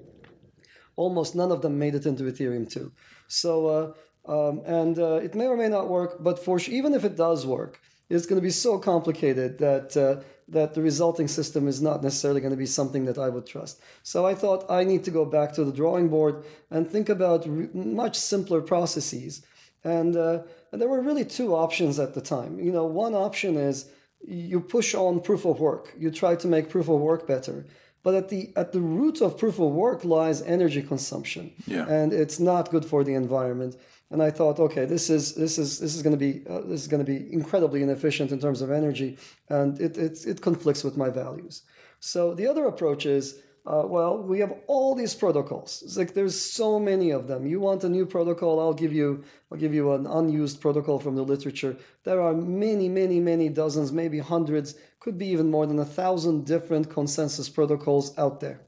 [0.97, 2.93] almost none of them made it into Ethereum 2.
[3.29, 3.93] So uh,
[4.27, 7.47] um, and uh, it may or may not work, but for even if it does
[7.47, 12.03] work, it's going to be so complicated that uh, that the resulting system is not
[12.03, 13.81] necessarily going to be something that I would trust.
[14.03, 17.47] So I thought I need to go back to the drawing board and think about
[17.49, 19.43] re- much simpler processes.
[19.85, 22.61] And, uh, and there were really two options at the time.
[22.61, 23.89] You know, one option is
[24.27, 25.95] you push on proof of work.
[25.99, 27.65] You try to make proof of work better.
[28.03, 31.87] But at the at the root of proof of work lies energy consumption, yeah.
[31.87, 33.77] and it's not good for the environment
[34.13, 36.83] and I thought, okay, this is this is this is going to be uh, this
[36.83, 39.17] is going to be incredibly inefficient in terms of energy,
[39.49, 41.63] and it it, it conflicts with my values.
[41.99, 45.83] So the other approach is, uh, well, we have all these protocols.
[45.85, 47.47] It's like there's so many of them.
[47.47, 48.61] You want a new protocol?
[48.61, 51.77] I'll give you I'll give you an unused protocol from the literature.
[52.05, 56.45] There are many, many, many dozens, maybe hundreds, could be even more than a thousand
[56.45, 58.61] different consensus protocols out there.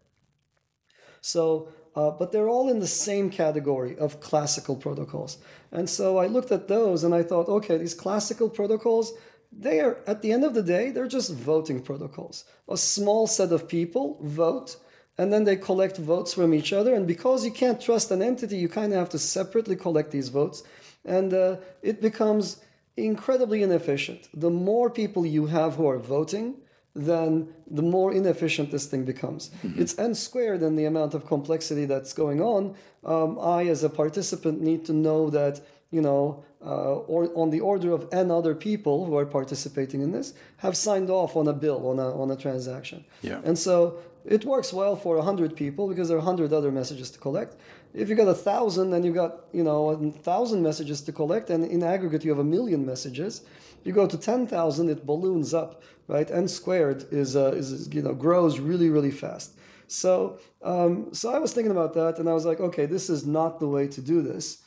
[1.20, 5.38] So uh, but they're all in the same category of classical protocols.
[5.70, 9.12] And so I looked at those and I thought, okay, these classical protocols,
[9.52, 12.44] they are, at the end of the day, they're just voting protocols.
[12.68, 14.76] A small set of people vote
[15.16, 16.94] and then they collect votes from each other.
[16.94, 20.28] And because you can't trust an entity, you kind of have to separately collect these
[20.28, 20.64] votes.
[21.04, 22.60] And uh, it becomes
[22.96, 24.28] incredibly inefficient.
[24.34, 26.56] The more people you have who are voting,
[26.94, 29.50] then the more inefficient this thing becomes.
[29.62, 29.80] Mm-hmm.
[29.80, 32.76] It's n squared in the amount of complexity that's going on.
[33.04, 37.60] Um, I, as a participant, need to know that you know, uh, or on the
[37.60, 41.52] order of n other people who are participating in this have signed off on a
[41.52, 43.04] bill on a on a transaction.
[43.22, 43.40] Yeah.
[43.44, 47.18] And so it works well for hundred people because there are hundred other messages to
[47.18, 47.56] collect.
[47.94, 51.50] If you got a thousand, then you got you know a thousand messages to collect,
[51.50, 53.42] and in aggregate you have a million messages.
[53.84, 56.30] You go to ten thousand, it balloons up right?
[56.30, 59.56] N squared is, uh, is you know grows really really fast.
[59.86, 63.26] So um, so I was thinking about that, and I was like, okay, this is
[63.26, 64.62] not the way to do this.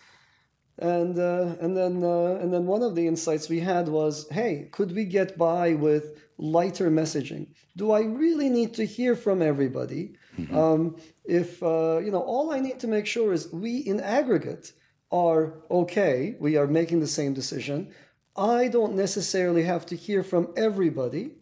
[0.79, 4.69] And uh, and then uh, and then one of the insights we had was, hey,
[4.71, 7.47] could we get by with lighter messaging?
[7.75, 10.15] Do I really need to hear from everybody?
[10.37, 10.57] Mm-hmm.
[10.57, 10.95] Um,
[11.25, 14.73] if uh, you know, all I need to make sure is we in aggregate
[15.11, 16.35] are okay.
[16.39, 17.93] We are making the same decision.
[18.35, 21.36] I don't necessarily have to hear from everybody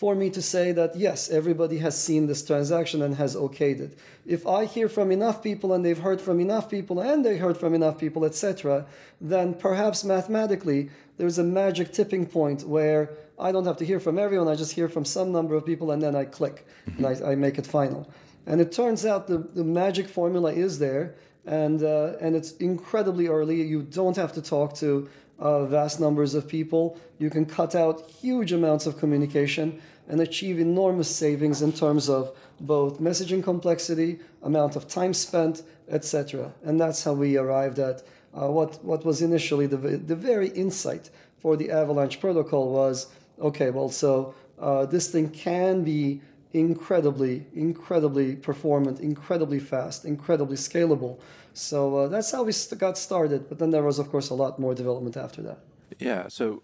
[0.00, 3.98] for me to say that yes, everybody has seen this transaction and has okayed it.
[4.24, 7.58] If I hear from enough people and they've heard from enough people and they heard
[7.58, 8.86] from enough people, etc.,
[9.20, 10.88] then perhaps mathematically
[11.18, 14.72] there's a magic tipping point where I don't have to hear from everyone, I just
[14.72, 17.66] hear from some number of people and then I click and I, I make it
[17.66, 18.10] final.
[18.46, 23.26] And it turns out the, the magic formula is there and, uh, and it's incredibly
[23.26, 23.60] early.
[23.60, 26.98] You don't have to talk to uh, vast numbers of people.
[27.18, 29.80] You can cut out huge amounts of communication,
[30.10, 36.52] and achieve enormous savings in terms of both messaging complexity, amount of time spent, etc.
[36.64, 38.02] And that's how we arrived at
[38.34, 43.06] uh, what, what was initially the, the very insight for the Avalanche protocol was
[43.40, 46.20] okay, well, so uh, this thing can be
[46.52, 51.18] incredibly, incredibly performant, incredibly fast, incredibly scalable.
[51.54, 53.48] So uh, that's how we got started.
[53.48, 55.58] But then there was, of course, a lot more development after that.
[55.98, 56.28] Yeah.
[56.28, 56.62] So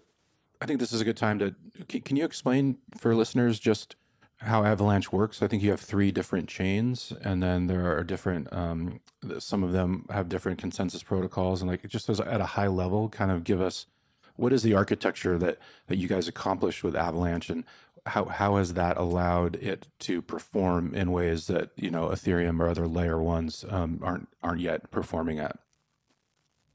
[0.61, 1.55] I think this is a good time to.
[1.87, 3.95] Can you explain for listeners just
[4.37, 5.41] how Avalanche works?
[5.41, 8.51] I think you have three different chains, and then there are different.
[8.51, 8.99] Um,
[9.39, 13.09] some of them have different consensus protocols, and like just as at a high level,
[13.09, 13.85] kind of give us
[14.35, 17.63] what is the architecture that that you guys accomplished with Avalanche, and
[18.07, 22.67] how how has that allowed it to perform in ways that you know Ethereum or
[22.67, 25.59] other layer ones um, aren't aren't yet performing at?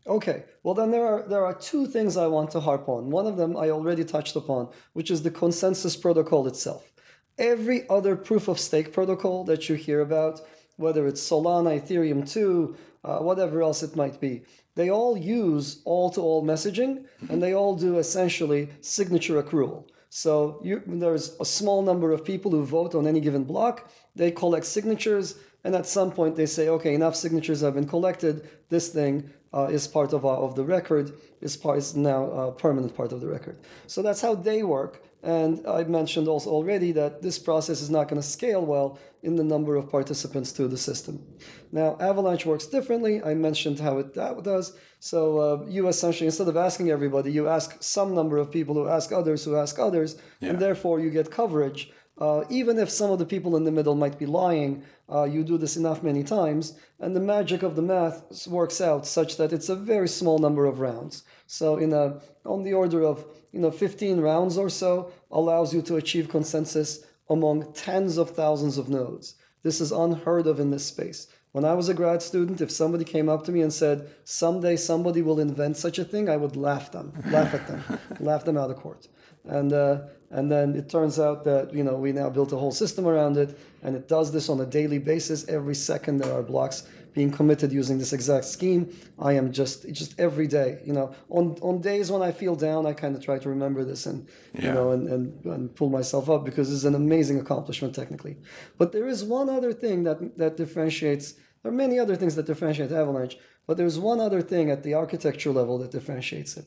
[0.07, 3.11] Okay, well then there are there are two things I want to harp on.
[3.11, 6.91] One of them I already touched upon, which is the consensus protocol itself.
[7.39, 10.41] Every other proof of stake protocol that you hear about,
[10.77, 14.43] whether it's Solana, Ethereum 2, uh, whatever else it might be,
[14.75, 19.85] they all use all-to-all messaging, and they all do essentially signature accrual.
[20.09, 23.91] So you, there's a small number of people who vote on any given block.
[24.15, 28.49] They collect signatures, and at some point they say, okay, enough signatures have been collected.
[28.69, 32.53] This thing uh, is part of, uh, of the record, is, part, is now a
[32.53, 33.59] permanent part of the record.
[33.87, 35.03] So that's how they work.
[35.23, 39.37] And I mentioned also already that this process is not going to scale well in
[39.37, 41.23] the number of participants to the system.
[41.71, 43.23] Now, Avalanche works differently.
[43.23, 44.77] I mentioned how it that does.
[44.99, 48.89] So uh, you essentially, instead of asking everybody, you ask some number of people who
[48.89, 50.51] ask others who ask others, yeah.
[50.51, 53.95] and therefore you get coverage uh, even if some of the people in the middle
[53.95, 57.83] might be lying, uh, you do this enough many times, and the magic of the
[57.83, 61.25] math works out such that it's a very small number of rounds.
[61.47, 65.83] So, in a on the order of you know 15 rounds or so, allows you
[65.83, 69.35] to achieve consensus among tens of thousands of nodes.
[69.63, 71.29] This is unheard of in this space.
[71.53, 74.77] When I was a grad student, if somebody came up to me and said, "Someday
[74.77, 77.83] somebody will invent such a thing," I would laugh them, laugh at them,
[78.21, 79.09] laugh them out of court.
[79.45, 80.03] And uh,
[80.33, 83.37] and then it turns out that you know we now built a whole system around
[83.37, 85.47] it, and it does this on a daily basis.
[85.49, 88.89] Every second there are blocks being committed using this exact scheme.
[89.19, 92.87] I am just just every day, you know, on on days when I feel down,
[92.87, 94.67] I kind of try to remember this and yeah.
[94.67, 98.39] you know and, and and pull myself up because it's an amazing accomplishment technically.
[98.79, 101.35] But there is one other thing that that differentiates.
[101.63, 104.95] There are many other things that differentiate Avalanche, but there's one other thing at the
[104.95, 106.67] architecture level that differentiates it,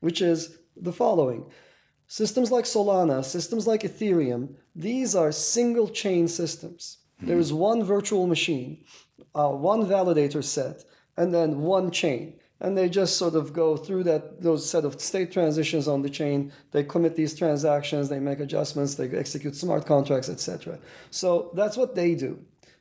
[0.00, 1.44] which is the following.
[2.12, 6.98] Systems like Solana, systems like Ethereum, these are single chain systems.
[7.16, 7.26] Mm-hmm.
[7.28, 8.84] There is one virtual machine,
[9.34, 10.84] uh, one validator set,
[11.16, 12.34] and then one chain.
[12.60, 16.10] And they just sort of go through that those set of state transitions on the
[16.10, 16.52] chain.
[16.72, 20.78] They commit these transactions, they make adjustments, they execute smart contracts, etc.
[21.10, 22.38] So that's what they do.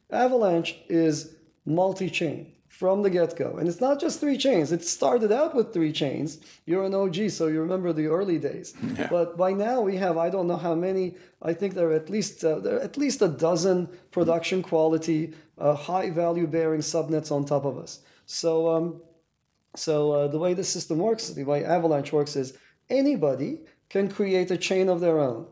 [0.09, 2.51] Avalanche is multi-chain
[2.82, 3.57] from the get go.
[3.57, 4.71] And it's not just three chains.
[4.71, 6.39] It started out with three chains.
[6.65, 8.73] You're an OG, so you remember the early days.
[8.97, 9.07] Yeah.
[9.15, 11.05] But by now we have I don't know how many.
[11.49, 13.77] I think there are at least uh, there are at least a dozen
[14.09, 15.21] production quality,
[15.59, 17.91] uh, high value bearing subnets on top of us.
[18.25, 18.86] So um,
[19.75, 22.57] so uh, the way the system works, the way Avalanche works, is
[22.89, 23.51] anybody
[23.93, 25.45] can create a chain of their own.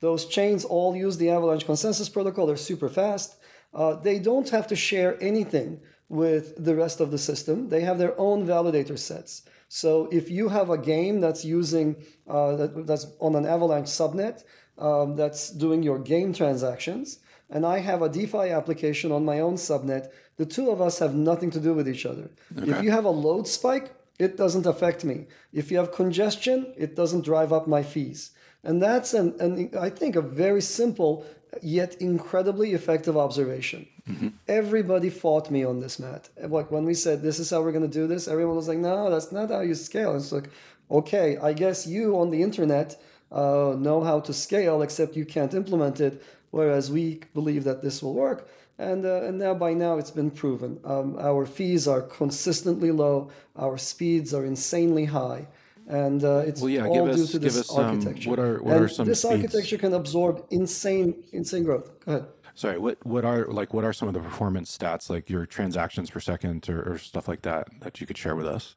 [0.00, 2.44] Those chains all use the Avalanche consensus protocol.
[2.48, 3.36] They're super fast.
[3.72, 5.80] Uh, they don't have to share anything
[6.12, 7.70] with the rest of the system.
[7.70, 9.42] They have their own validator sets.
[9.68, 11.96] So if you have a game that's using
[12.28, 14.44] uh, that, that's on an Avalanche subnet
[14.76, 19.54] um, that's doing your game transactions, and I have a DeFi application on my own
[19.54, 22.30] subnet, the two of us have nothing to do with each other.
[22.58, 22.70] Okay.
[22.70, 25.26] If you have a load spike, it doesn't affect me.
[25.54, 28.32] If you have congestion, it doesn't drive up my fees.
[28.64, 31.24] And that's an, an I think a very simple
[31.62, 33.86] yet incredibly effective observation.
[34.08, 34.28] Mm-hmm.
[34.48, 36.28] Everybody fought me on this, Matt.
[36.48, 38.78] Like when we said this is how we're going to do this, everyone was like,
[38.78, 40.50] "No, that's not how you scale." It's like,
[40.90, 43.00] okay, I guess you on the internet
[43.30, 46.22] uh, know how to scale, except you can't implement it.
[46.50, 48.48] Whereas we believe that this will work,
[48.78, 50.80] and uh, and now by now it's been proven.
[50.84, 53.30] Um, our fees are consistently low.
[53.56, 55.46] Our speeds are insanely high
[55.88, 58.30] and uh, it's well, yeah, all due to this architecture.
[58.30, 59.34] what are what and are some this speeds?
[59.34, 61.90] architecture can absorb insane insane growth.
[62.04, 62.26] Go ahead.
[62.54, 66.10] Sorry, what what are like what are some of the performance stats like your transactions
[66.10, 68.76] per second or, or stuff like that that you could share with us?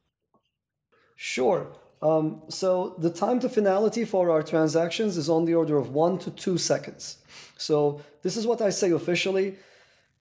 [1.16, 1.72] Sure.
[2.02, 6.18] Um, so the time to finality for our transactions is on the order of one
[6.18, 7.18] to two seconds.
[7.56, 9.56] So this is what I say officially.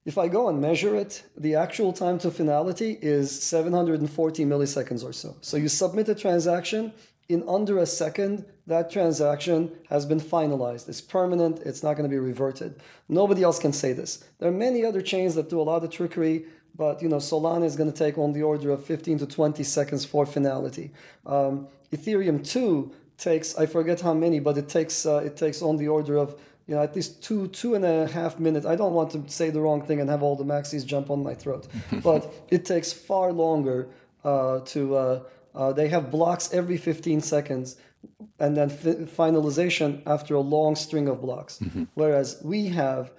[0.05, 5.11] If I go and measure it, the actual time to finality is 740 milliseconds or
[5.11, 5.35] so.
[5.41, 6.93] So you submit a transaction,
[7.27, 10.87] in under a second, that transaction has been finalized.
[10.89, 11.59] It's permanent.
[11.59, 12.81] It's not going to be reverted.
[13.09, 14.23] Nobody else can say this.
[14.39, 16.45] There are many other chains that do a lot of trickery,
[16.75, 19.63] but you know Solana is going to take on the order of 15 to 20
[19.63, 20.91] seconds for finality.
[21.25, 25.77] Um, Ethereum 2 takes I forget how many, but it takes uh, it takes on
[25.77, 28.65] the order of you know at least two two and a half minutes.
[28.65, 31.23] I don't want to say the wrong thing and have all the maxis jump on
[31.23, 31.67] my throat,
[32.03, 33.87] but it takes far longer
[34.23, 34.95] uh, to.
[34.95, 35.19] Uh,
[35.55, 37.77] uh, they have blocks every 15 seconds
[38.39, 41.59] and then fi- finalization after a long string of blocks.
[41.59, 41.85] Mm-hmm.
[41.93, 43.11] Whereas we have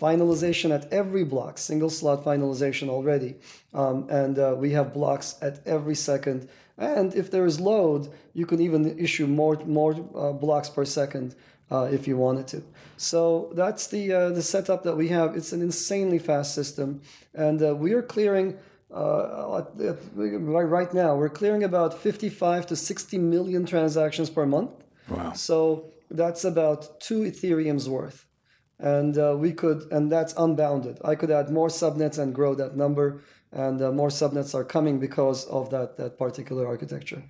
[0.00, 3.36] finalization at every block, single slot finalization already.
[3.72, 6.48] Um, and uh, we have blocks at every second.
[6.76, 11.34] And if there is load, you can even issue more, more uh, blocks per second
[11.70, 12.62] uh, if you wanted to.
[12.98, 15.36] So that's the, uh, the setup that we have.
[15.36, 17.00] It's an insanely fast system.
[17.34, 18.58] And uh, we are clearing
[18.94, 24.70] uh, right now we're clearing about 55 to 60 million transactions per month.
[25.08, 25.32] Wow.
[25.32, 28.26] So that's about two ethereum's worth.
[28.78, 30.98] And uh, we could and that's unbounded.
[31.04, 33.22] I could add more subnets and grow that number
[33.52, 37.22] and uh, more subnets are coming because of that that particular architecture.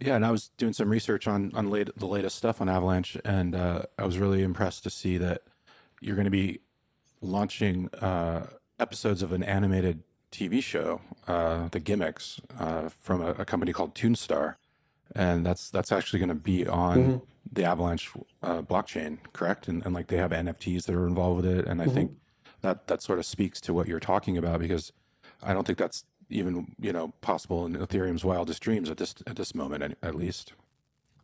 [0.00, 3.18] Yeah and i was doing some research on on late, the latest stuff on avalanche
[3.22, 5.42] and uh, i was really impressed to see that
[6.00, 6.60] you're going to be
[7.20, 8.46] launching uh,
[8.78, 13.94] episodes of an animated TV show, uh, The Gimmicks, uh, from a, a, company called
[13.94, 14.56] Toonstar,
[15.14, 17.16] and that's that's actually going to be on mm-hmm.
[17.52, 18.10] the Avalanche
[18.42, 19.68] uh, blockchain, correct?
[19.68, 21.94] And, and like they have NFTs that are involved with it, and I mm-hmm.
[21.94, 22.12] think
[22.62, 24.92] that that sort of speaks to what you're talking about because
[25.42, 29.36] I don't think that's even you know possible in Ethereum's wildest dreams at this at
[29.36, 30.52] this moment, at, at least.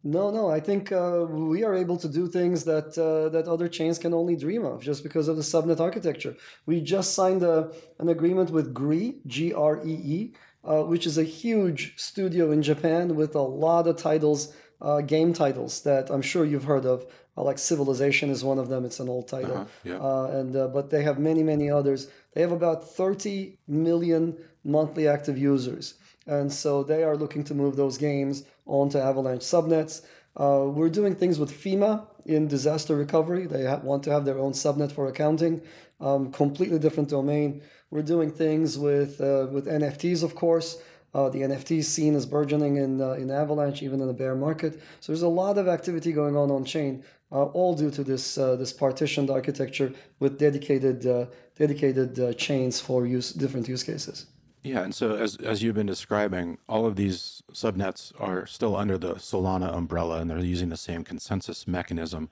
[0.06, 0.48] No, no.
[0.48, 4.14] I think uh, we are able to do things that uh, that other chains can
[4.14, 6.36] only dream of, just because of the subnet architecture.
[6.64, 10.32] We just signed a, an agreement with Gree, G R E E,
[10.62, 15.32] uh, which is a huge studio in Japan with a lot of titles, uh, game
[15.32, 17.04] titles that I'm sure you've heard of.
[17.36, 18.84] Uh, like Civilization is one of them.
[18.84, 20.38] It's an old title, uh-huh, yeah.
[20.38, 22.08] and but they have many, many others.
[22.32, 25.94] They have about 30 million monthly active users.
[26.28, 30.02] And so they are looking to move those games onto Avalanche subnets.
[30.36, 33.46] Uh, we're doing things with FEMA in disaster recovery.
[33.46, 35.62] They ha- want to have their own subnet for accounting,
[36.00, 37.62] um, completely different domain.
[37.90, 40.82] We're doing things with uh, with NFTs, of course.
[41.14, 44.74] Uh, the NFT scene is burgeoning in uh, in Avalanche, even in the bear market.
[45.00, 47.02] So there's a lot of activity going on on chain,
[47.32, 53.32] uh, all due to this uh, this partitioned architecture with dedicated dedicated chains for use
[53.32, 54.26] different use cases.
[54.66, 58.98] Yeah, and so as as you've been describing, all of these subnets are still under
[58.98, 62.28] the Solana umbrella, and they're using the same consensus mechanism.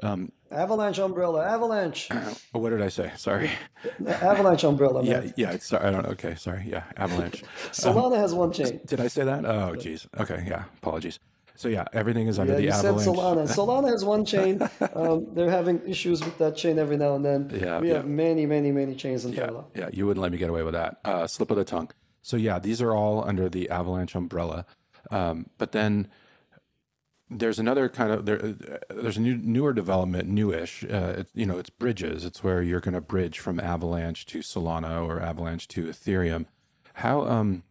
[0.00, 2.08] Um, Avalanche umbrella, Avalanche.
[2.52, 3.10] what did I say?
[3.16, 3.50] Sorry.
[4.06, 5.02] Avalanche umbrella.
[5.04, 5.32] Man.
[5.36, 5.58] Yeah, yeah.
[5.58, 6.06] Sorry, I don't.
[6.06, 6.64] Okay, sorry.
[6.68, 7.42] Yeah, Avalanche.
[7.72, 8.80] Solana um, has one chain.
[8.86, 9.44] Did I say that?
[9.44, 10.06] Oh, geez.
[10.18, 10.64] Okay, yeah.
[10.78, 11.18] Apologies.
[11.62, 13.04] So yeah, everything is under yeah, the you Avalanche.
[13.04, 13.46] Said Solana.
[13.56, 14.60] Solana has one chain.
[14.96, 17.52] Um, they're having issues with that chain every now and then.
[17.54, 17.98] Yeah, we yeah.
[17.98, 19.70] have many, many, many chains in yeah, parallel.
[19.72, 20.98] Yeah, you wouldn't let me get away with that.
[21.04, 21.92] Uh, slip of the tongue.
[22.20, 24.66] So yeah, these are all under the Avalanche umbrella.
[25.12, 26.08] Um, but then
[27.30, 28.38] there's another kind of there.
[28.90, 30.82] There's a new, newer development, newish.
[30.82, 32.24] Uh, it, you know, it's bridges.
[32.24, 36.46] It's where you're going to bridge from Avalanche to Solana or Avalanche to Ethereum.
[36.94, 37.62] How um,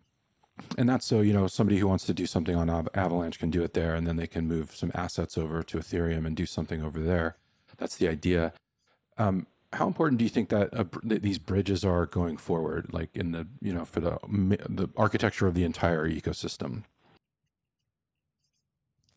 [0.78, 3.64] and that's so you know somebody who wants to do something on Avalanche can do
[3.64, 6.84] it there, and then they can move some assets over to Ethereum and do something
[6.84, 7.38] over there.
[7.78, 8.54] That's the idea.
[9.18, 13.16] Um, how important do you think that, uh, that these bridges are going forward, like
[13.16, 14.18] in the you know for the
[14.70, 16.84] the architecture of the entire ecosystem?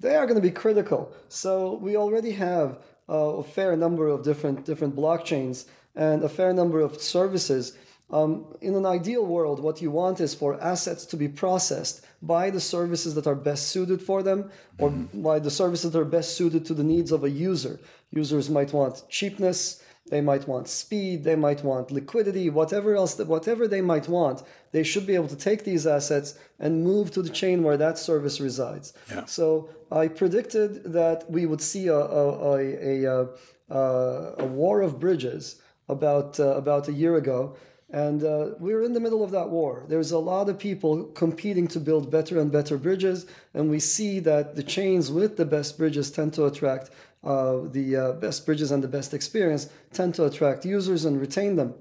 [0.01, 1.13] They are going to be critical.
[1.29, 2.79] So we already have
[3.09, 7.77] uh, a fair number of different different blockchains and a fair number of services
[8.11, 12.51] um, in an ideal world, what you want is for assets to be processed by
[12.51, 16.37] the services that are best suited for them or by the services that are best
[16.37, 17.81] suited to the needs of a user.
[18.11, 23.67] Users might want cheapness, they might want speed, they might want liquidity, whatever else, whatever
[23.67, 24.43] they might want,
[24.73, 27.99] they should be able to take these assets and move to the chain where that
[27.99, 28.93] service resides.
[29.11, 29.25] Yeah.
[29.25, 33.29] So I predicted that we would see a, a, a,
[33.71, 37.57] a, a war of bridges about, uh, about a year ago
[37.95, 39.85] and uh, we're in the middle of that war.
[39.87, 44.19] There's a lot of people competing to build better and better bridges, and we see
[44.21, 46.91] that the chains with the best bridges tend to attract
[47.23, 51.55] uh, the uh, best bridges and the best experience tend to attract users and retain
[51.55, 51.73] them.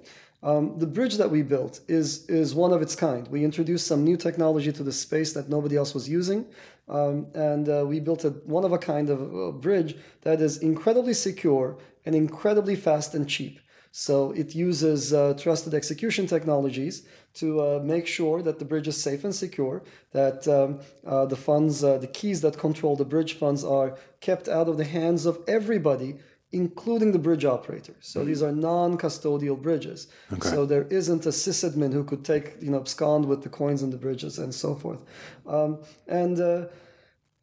[0.43, 3.27] Um, the bridge that we built is is one of its kind.
[3.29, 6.45] We introduced some new technology to the space that nobody else was using,
[6.89, 10.57] um, and uh, we built a one of a kind of a bridge that is
[10.57, 13.62] incredibly secure and incredibly fast and cheap.
[13.95, 17.03] So it uses uh, trusted execution technologies
[17.35, 19.83] to uh, make sure that the bridge is safe and secure,
[20.13, 24.47] that um, uh, the funds, uh, the keys that control the bridge funds are kept
[24.47, 26.15] out of the hands of everybody
[26.53, 27.95] including the bridge operator.
[27.99, 28.27] So mm-hmm.
[28.27, 30.07] these are non-custodial bridges.
[30.31, 30.49] Okay.
[30.49, 33.89] So there isn't a sysadmin who could take, you know, abscond with the coins in
[33.89, 34.99] the bridges and so forth.
[35.47, 36.65] Um, and uh,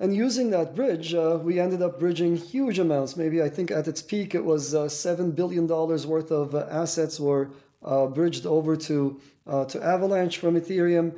[0.01, 3.19] and using that bridge, uh, we ended up bridging huge amounts.
[3.19, 6.67] Maybe I think at its peak it was uh, seven billion dollars worth of uh,
[6.71, 7.51] assets were
[7.85, 11.13] uh, bridged over to uh, to Avalanche from Ethereum.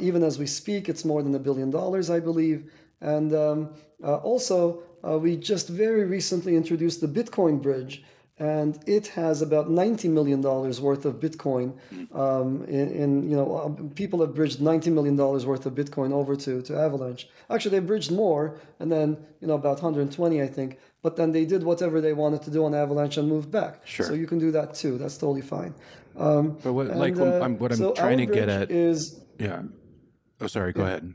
[0.00, 2.70] even as we speak, it's more than a billion dollars, I believe.
[3.00, 8.02] And um, also, uh, we just very recently introduced the Bitcoin bridge,
[8.38, 11.74] and it has about ninety million dollars worth of Bitcoin.
[12.12, 16.12] Um, in, in, you know, um, people have bridged ninety million dollars worth of Bitcoin
[16.12, 17.28] over to to Avalanche.
[17.48, 20.78] Actually, they bridged more, and then you know about 120, I think.
[21.02, 23.86] But then they did whatever they wanted to do on Avalanche and moved back.
[23.86, 24.06] Sure.
[24.06, 24.98] So you can do that too.
[24.98, 25.74] That's totally fine.
[26.16, 29.20] Um, but what, and, like uh, I'm, what I'm so trying to get at is
[29.38, 29.62] yeah.
[30.40, 30.72] Oh, sorry.
[30.72, 30.88] Go yeah.
[30.88, 31.14] ahead.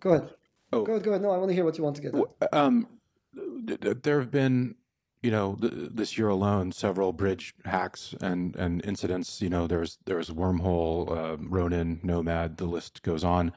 [0.00, 0.30] Go ahead.
[0.72, 1.22] Oh, go ahead, go ahead.
[1.22, 2.14] No, I want to hear what you want to get.
[2.42, 2.54] At.
[2.54, 2.86] Um,
[3.34, 4.74] there have been,
[5.22, 9.40] you know, this year alone, several bridge hacks and and incidents.
[9.42, 12.56] You know, there's there's wormhole, uh, Ronin, Nomad.
[12.58, 13.52] The list goes on.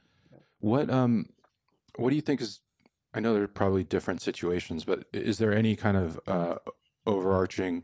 [0.60, 1.30] What um,
[1.96, 2.62] what do you think is?
[3.14, 6.56] I know there are probably different situations, but is there any kind of uh,
[7.06, 7.84] overarching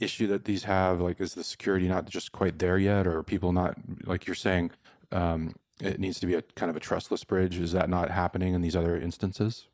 [0.00, 1.00] issue that these have?
[1.00, 4.72] Like, is the security not just quite there yet, or people not like you're saying?
[5.12, 7.58] Um, it needs to be a kind of a trustless bridge.
[7.58, 9.68] Is that not happening in these other instances?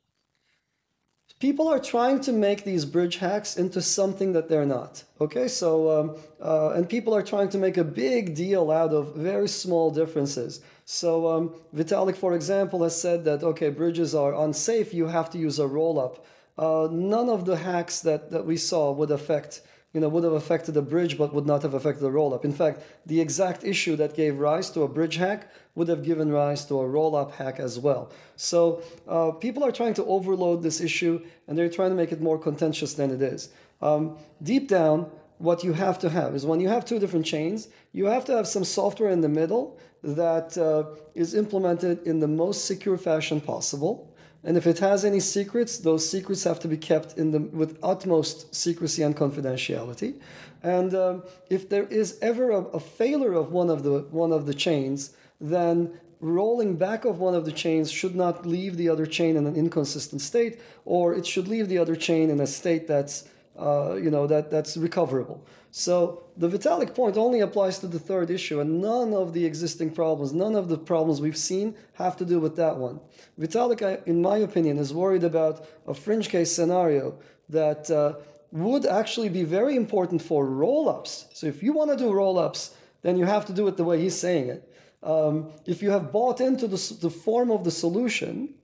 [1.39, 5.05] People are trying to make these bridge hacks into something that they're not.
[5.20, 9.14] Okay, so um, uh, and people are trying to make a big deal out of
[9.14, 10.61] very small differences.
[10.84, 14.93] So um, Vitalik, for example, has said that okay, bridges are unsafe.
[14.93, 16.26] You have to use a roll up.
[16.59, 19.61] Uh, none of the hacks that, that we saw would affect
[19.95, 22.45] you know, would have affected the bridge but would not have affected the rollup.
[22.45, 26.30] In fact, the exact issue that gave rise to a bridge hack would have given
[26.30, 28.11] rise to a rollup hack as well.
[28.36, 32.20] So uh, people are trying to overload this issue and they're trying to make it
[32.20, 33.49] more contentious than it is.
[33.80, 37.68] Um, deep down, what you have to have is when you have two different chains,
[37.93, 40.84] you have to have some software in the middle that uh,
[41.14, 44.12] is implemented in the most secure fashion possible.
[44.49, 47.78] And if it has any secrets, those secrets have to be kept in the, with
[47.82, 50.14] utmost secrecy and confidentiality.
[50.62, 54.46] And um, if there is ever a, a, failure of one of the one of
[54.46, 59.05] the chains, then rolling back of one of the chains should not leave the other
[59.05, 62.86] chain in an inconsistent state, or it should leave the other chain in a state
[62.86, 63.28] that's
[63.59, 65.44] uh, you know that that's recoverable.
[65.70, 69.90] So the Vitalik point only applies to the third issue, and none of the existing
[69.90, 73.00] problems, none of the problems we've seen have to do with that one.
[73.38, 78.14] Vitalik, in my opinion, is worried about a fringe case scenario that uh,
[78.52, 81.26] would actually be very important for roll ups.
[81.34, 83.84] So if you want to do roll ups, then you have to do it the
[83.84, 84.72] way he's saying it.
[85.02, 88.54] Um, if you have bought into the, the form of the solution,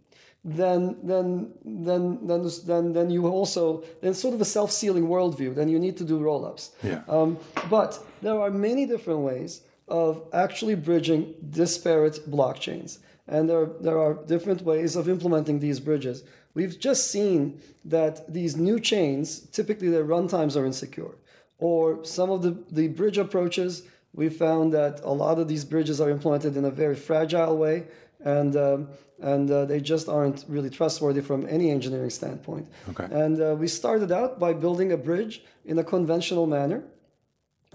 [0.45, 5.55] then then then then then then you also then sort of a self-sealing worldview.
[5.55, 6.73] Then you need to do roll-ups.
[6.83, 7.03] Yeah.
[7.09, 7.39] Um,
[7.71, 14.15] but there are many different ways of actually bridging disparate blockchains, and there there are
[14.27, 16.25] different ways of implementing these bridges.
[16.53, 21.17] We've just seen that these new chains typically their runtimes are insecure,
[21.59, 23.83] or some of the the bridge approaches.
[24.17, 27.87] We found that a lot of these bridges are implemented in a very fragile way
[28.25, 28.89] and um,
[29.21, 32.67] and uh, they just aren't really trustworthy from any engineering standpoint.
[32.91, 33.07] Okay.
[33.11, 36.83] And uh, we started out by building a bridge in a conventional manner,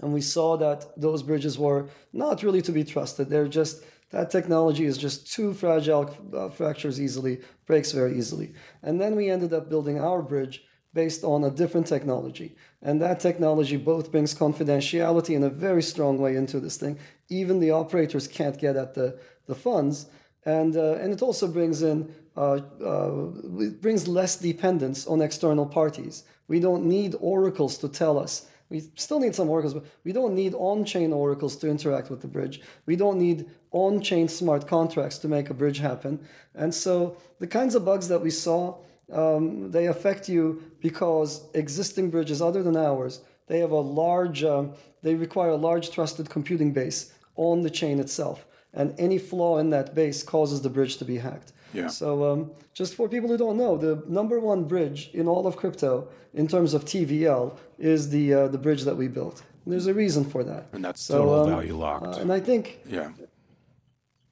[0.02, 3.30] and we saw that those bridges were not really to be trusted.
[3.30, 8.52] They're just that technology is just too fragile, uh, fractures easily, breaks very easily.
[8.82, 12.56] And then we ended up building our bridge based on a different technology.
[12.82, 16.98] And that technology both brings confidentiality in a very strong way into this thing.
[17.28, 20.06] Even the operators can't get at the, the funds
[20.44, 23.28] and uh, and it also brings in uh, uh,
[23.58, 26.24] it brings less dependence on external parties.
[26.48, 28.46] We don't need oracles to tell us.
[28.70, 32.28] We still need some oracles, but we don't need on-chain oracles to interact with the
[32.28, 32.60] bridge.
[32.86, 36.20] We don't need on-chain smart contracts to make a bridge happen.
[36.54, 38.78] And so the kinds of bugs that we saw,
[39.12, 44.74] um, they affect you because existing bridges, other than ours, they have a large, um,
[45.02, 49.70] they require a large trusted computing base on the chain itself and any flaw in
[49.70, 51.52] that base causes the bridge to be hacked.
[51.72, 51.88] Yeah.
[51.88, 55.56] So um, just for people who don't know, the number one bridge in all of
[55.56, 59.42] crypto in terms of TVL is the uh, the bridge that we built.
[59.64, 60.66] And there's a reason for that.
[60.72, 62.16] And that's so, total um, value locked.
[62.16, 63.10] Uh, and I think yeah,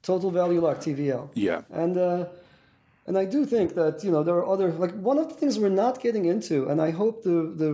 [0.01, 1.29] total value locked TVL.
[1.33, 1.61] Yeah.
[1.69, 2.25] And uh,
[3.09, 5.57] and I do think that you know there are other like one of the things
[5.57, 7.71] we're not getting into, and I hope the the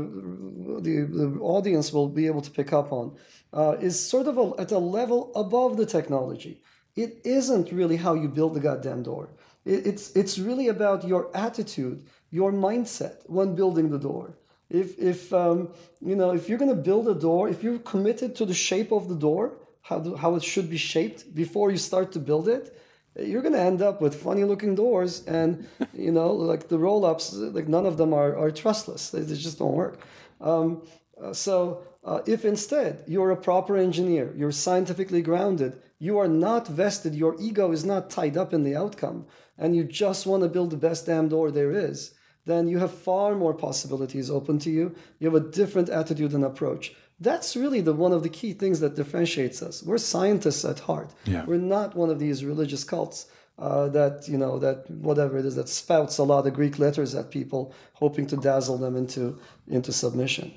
[0.82, 3.16] the, the audience will be able to pick up on,
[3.56, 6.62] uh, is sort of a, at a level above the technology.
[6.96, 9.30] It isn't really how you build the goddamn door.
[9.66, 14.38] It, it's it's really about your attitude, your mindset when building the door.
[14.70, 15.70] If if um,
[16.02, 18.92] you know if you're going to build a door, if you're committed to the shape
[18.92, 19.44] of the door,
[19.82, 22.76] how how it should be shaped before you start to build it,
[23.20, 27.06] you're going to end up with funny looking doors and you know like the roll
[27.06, 30.00] ups like none of them are, are trustless they, they just don't work
[30.42, 30.82] um,
[31.22, 36.68] uh, so uh, if instead you're a proper engineer you're scientifically grounded you are not
[36.68, 39.26] vested your ego is not tied up in the outcome
[39.58, 42.14] and you just want to build the best damn door there is
[42.46, 46.44] then you have far more possibilities open to you you have a different attitude and
[46.44, 49.82] approach that's really the one of the key things that differentiates us.
[49.82, 51.14] We're scientists at heart.
[51.26, 51.46] Yeah.
[51.46, 53.28] We're not one of these religious cults
[53.58, 57.16] uh, that you know that whatever it is that spouts a lot of Greek letters
[57.16, 59.40] at people, hoping to dazzle them into
[59.70, 60.54] into submission.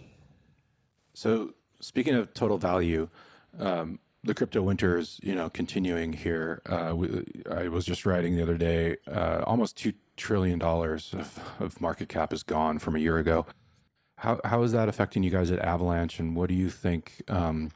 [1.18, 3.08] So speaking of total value.
[3.58, 6.62] Um, the crypto winter is, you know, continuing here.
[6.64, 11.40] Uh, we, I was just writing the other day, uh, almost two trillion dollars of,
[11.58, 13.46] of market cap is gone from a year ago.
[14.16, 17.22] How how is that affecting you guys at Avalanche, and what do you think?
[17.28, 17.70] Um,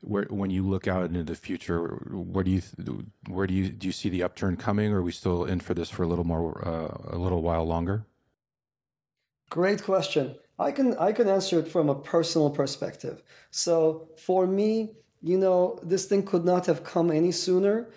[0.00, 2.62] where when you look out into the future, where do you
[3.26, 5.74] where do you do you see the upturn coming, or are we still in for
[5.74, 8.04] this for a little more uh, a little while longer?
[9.50, 10.36] Great question.
[10.58, 13.22] I can I can answer it from a personal perspective.
[13.50, 17.88] So for me, you know, this thing could not have come any sooner.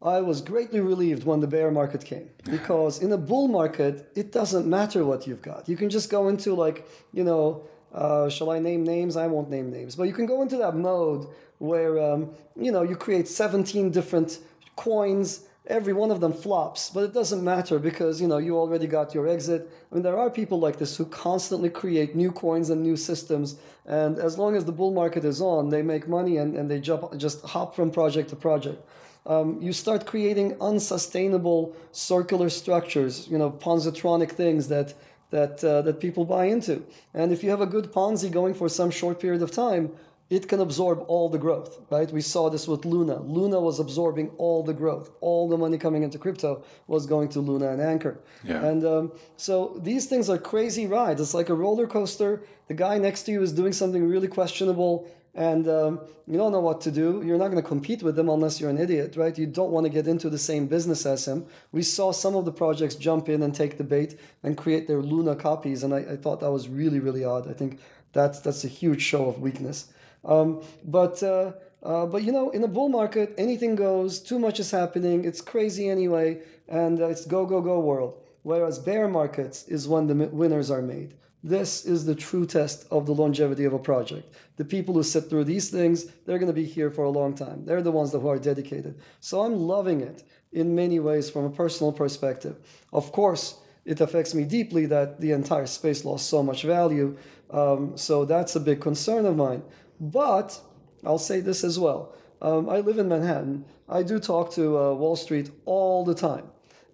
[0.00, 4.32] I was greatly relieved when the bear market came because in a bull market, it
[4.32, 5.68] doesn't matter what you've got.
[5.68, 7.64] You can just go into like, you know,
[7.94, 9.16] uh, shall I name names?
[9.16, 11.26] I won't name names, but you can go into that mode
[11.58, 14.40] where, um, you know, you create 17 different
[14.76, 15.46] coins.
[15.66, 19.14] Every one of them flops, but it doesn't matter because, you know, you already got
[19.14, 19.70] your exit.
[19.90, 23.56] I mean, there are people like this who constantly create new coins and new systems.
[23.86, 26.80] And as long as the bull market is on, they make money and, and they
[26.80, 28.82] jump, just hop from project to project
[29.26, 34.94] um, you start creating unsustainable circular structures, you know, positronic things that
[35.30, 36.84] that uh, that people buy into.
[37.14, 39.92] And if you have a good Ponzi going for some short period of time,
[40.32, 42.10] it can absorb all the growth, right?
[42.10, 43.20] We saw this with Luna.
[43.20, 45.10] Luna was absorbing all the growth.
[45.20, 48.18] All the money coming into crypto was going to Luna and Anchor.
[48.42, 48.64] Yeah.
[48.64, 51.20] And um, so these things are crazy rides.
[51.20, 52.44] It's like a roller coaster.
[52.68, 56.60] The guy next to you is doing something really questionable and um, you don't know
[56.60, 57.22] what to do.
[57.24, 59.36] You're not going to compete with them unless you're an idiot, right?
[59.36, 61.44] You don't want to get into the same business as him.
[61.72, 65.02] We saw some of the projects jump in and take the bait and create their
[65.02, 67.48] Luna copies, and I, I thought that was really, really odd.
[67.48, 67.78] I think
[68.12, 69.88] that's that's a huge show of weakness.
[70.24, 71.52] Um, but uh,
[71.82, 74.20] uh, but you know, in a bull market, anything goes.
[74.20, 75.24] Too much is happening.
[75.24, 78.20] It's crazy anyway, and uh, it's go go go world.
[78.42, 81.14] Whereas bear markets is when the winners are made.
[81.44, 84.32] This is the true test of the longevity of a project.
[84.56, 87.34] The people who sit through these things, they're going to be here for a long
[87.34, 87.64] time.
[87.64, 89.00] They're the ones that who are dedicated.
[89.18, 92.58] So I'm loving it in many ways from a personal perspective.
[92.92, 97.16] Of course, it affects me deeply that the entire space lost so much value.
[97.50, 99.62] Um, so that's a big concern of mine.
[100.02, 100.60] But
[101.04, 102.12] I'll say this as well.
[102.42, 103.64] Um, I live in Manhattan.
[103.88, 106.46] I do talk to uh, Wall Street all the time.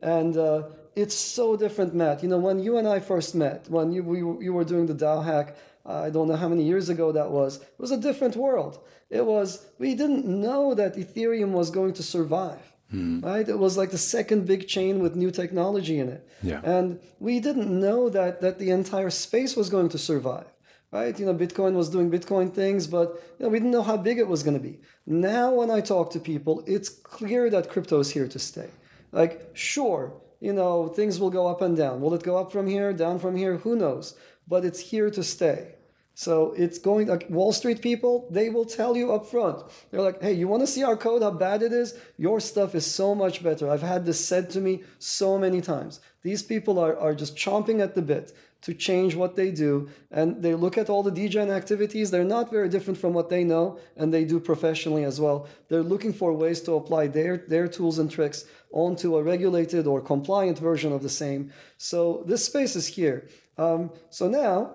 [0.02, 2.22] And uh, it's so different, Matt.
[2.22, 4.94] You know, when you and I first met, when you we, you were doing the
[4.94, 5.56] DAO hack,
[5.86, 7.56] I don't know how many years ago that was.
[7.56, 8.78] It was a different world.
[9.08, 12.60] It was we didn't know that Ethereum was going to survive.
[12.90, 13.20] Hmm.
[13.20, 13.48] Right?
[13.48, 16.28] It was like the second big chain with new technology in it.
[16.42, 16.60] Yeah.
[16.62, 20.46] And we didn't know that that the entire space was going to survive.
[20.90, 21.18] Right?
[21.18, 24.18] You know, Bitcoin was doing Bitcoin things, but you know, we didn't know how big
[24.18, 24.80] it was going to be.
[25.06, 28.70] Now when I talk to people, it's clear that crypto is here to stay.
[29.12, 32.00] Like, sure, you know, things will go up and down.
[32.00, 33.56] Will it go up from here, down from here?
[33.58, 34.16] Who knows?
[34.46, 35.74] But it's here to stay.
[36.14, 39.62] So it's going like Wall Street people, they will tell you up front.
[39.90, 41.94] They're like, hey, you want to see our code, how bad it is?
[42.16, 43.70] Your stuff is so much better.
[43.70, 46.00] I've had this said to me so many times.
[46.22, 48.32] These people are, are just chomping at the bit
[48.62, 49.88] to change what they do.
[50.10, 52.10] And they look at all the degen activities.
[52.10, 55.46] They're not very different from what they know, and they do professionally as well.
[55.68, 60.00] They're looking for ways to apply their, their tools and tricks onto a regulated or
[60.00, 61.52] compliant version of the same.
[61.76, 63.28] So this space is here.
[63.56, 64.74] Um, so now,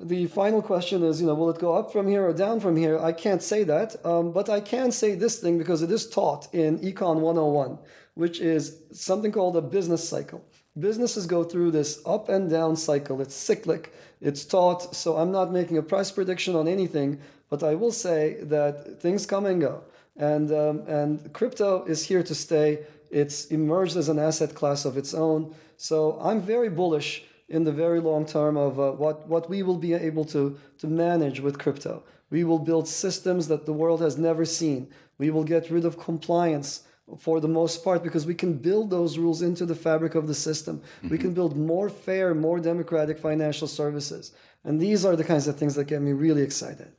[0.00, 2.76] the final question is, you know, will it go up from here or down from
[2.76, 2.98] here?
[2.98, 6.54] I can't say that, um, but I can say this thing because it is taught
[6.54, 7.78] in Econ 101,
[8.14, 10.44] which is something called a business cycle
[10.78, 13.20] businesses go through this up and down cycle.
[13.20, 14.94] It's cyclic, it's taught.
[14.94, 19.26] So I'm not making a price prediction on anything, but I will say that things
[19.26, 19.82] come and go.
[20.16, 22.80] And, um, and crypto is here to stay.
[23.10, 25.54] It's emerged as an asset class of its own.
[25.76, 29.78] So I'm very bullish in the very long term of uh, what, what we will
[29.78, 32.02] be able to, to manage with crypto.
[32.30, 34.90] We will build systems that the world has never seen.
[35.16, 36.82] We will get rid of compliance
[37.16, 40.34] for the most part because we can build those rules into the fabric of the
[40.34, 40.78] system.
[40.78, 41.08] Mm-hmm.
[41.08, 44.32] We can build more fair, more democratic financial services.
[44.64, 46.92] And these are the kinds of things that get me really excited.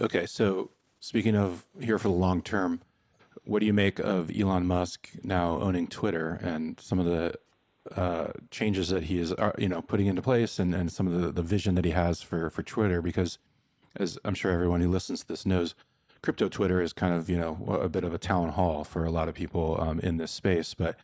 [0.00, 2.80] Okay, so speaking of here for the long term,
[3.44, 7.34] what do you make of Elon Musk now owning Twitter and some of the
[7.94, 11.20] uh, changes that he is, uh, you know, putting into place and, and some of
[11.20, 13.02] the, the vision that he has for, for Twitter?
[13.02, 13.38] Because
[13.96, 15.74] as I'm sure everyone who listens to this knows,
[16.24, 19.10] crypto Twitter is kind of, you know, a bit of a town hall for a
[19.10, 20.96] lot of people um, in this space, but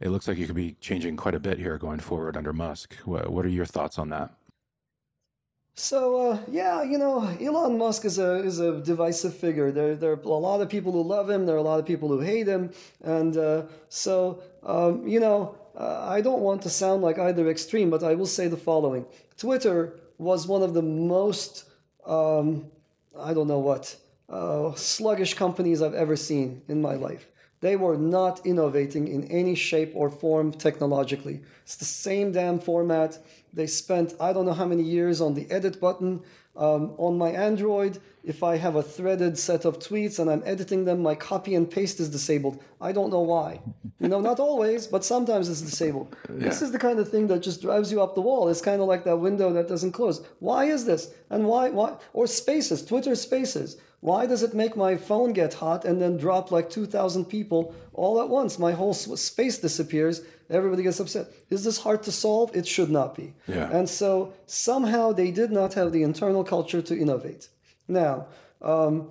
[0.00, 2.96] it looks like you could be changing quite a bit here going forward under Musk.
[3.04, 4.34] What, what are your thoughts on that?
[5.76, 9.72] So uh, yeah, you know, Elon Musk is a is a divisive figure.
[9.72, 11.46] There there are a lot of people who love him.
[11.46, 12.70] There are a lot of people who hate him,
[13.02, 17.90] and uh, so um, you know, uh, I don't want to sound like either extreme,
[17.90, 19.04] but I will say the following:
[19.36, 21.64] Twitter was one of the most
[22.06, 22.70] um,
[23.18, 23.96] I don't know what
[24.28, 27.28] uh, sluggish companies I've ever seen in my life.
[27.60, 31.40] They were not innovating in any shape or form technologically.
[31.62, 33.18] It's the same damn format.
[33.54, 36.22] They spent I don't know how many years on the edit button.
[36.56, 40.84] Um, on my Android, if I have a threaded set of tweets and I'm editing
[40.84, 42.62] them, my copy and paste is disabled.
[42.80, 43.60] I don't know why.
[43.98, 46.14] You know, not always, but sometimes it's disabled.
[46.28, 46.48] Yeah.
[46.48, 48.48] This is the kind of thing that just drives you up the wall.
[48.48, 50.24] It's kind of like that window that doesn't close.
[50.38, 51.12] Why is this?
[51.30, 51.70] And why?
[51.70, 51.96] Why?
[52.12, 53.78] Or spaces, Twitter spaces.
[54.04, 58.20] Why does it make my phone get hot and then drop like 2,000 people all
[58.20, 58.58] at once?
[58.58, 60.20] My whole space disappears.
[60.50, 61.28] Everybody gets upset.
[61.48, 62.54] Is this hard to solve?
[62.54, 63.32] It should not be.
[63.48, 63.70] Yeah.
[63.70, 67.48] And so somehow they did not have the internal culture to innovate.
[67.88, 68.26] Now,
[68.60, 69.08] um,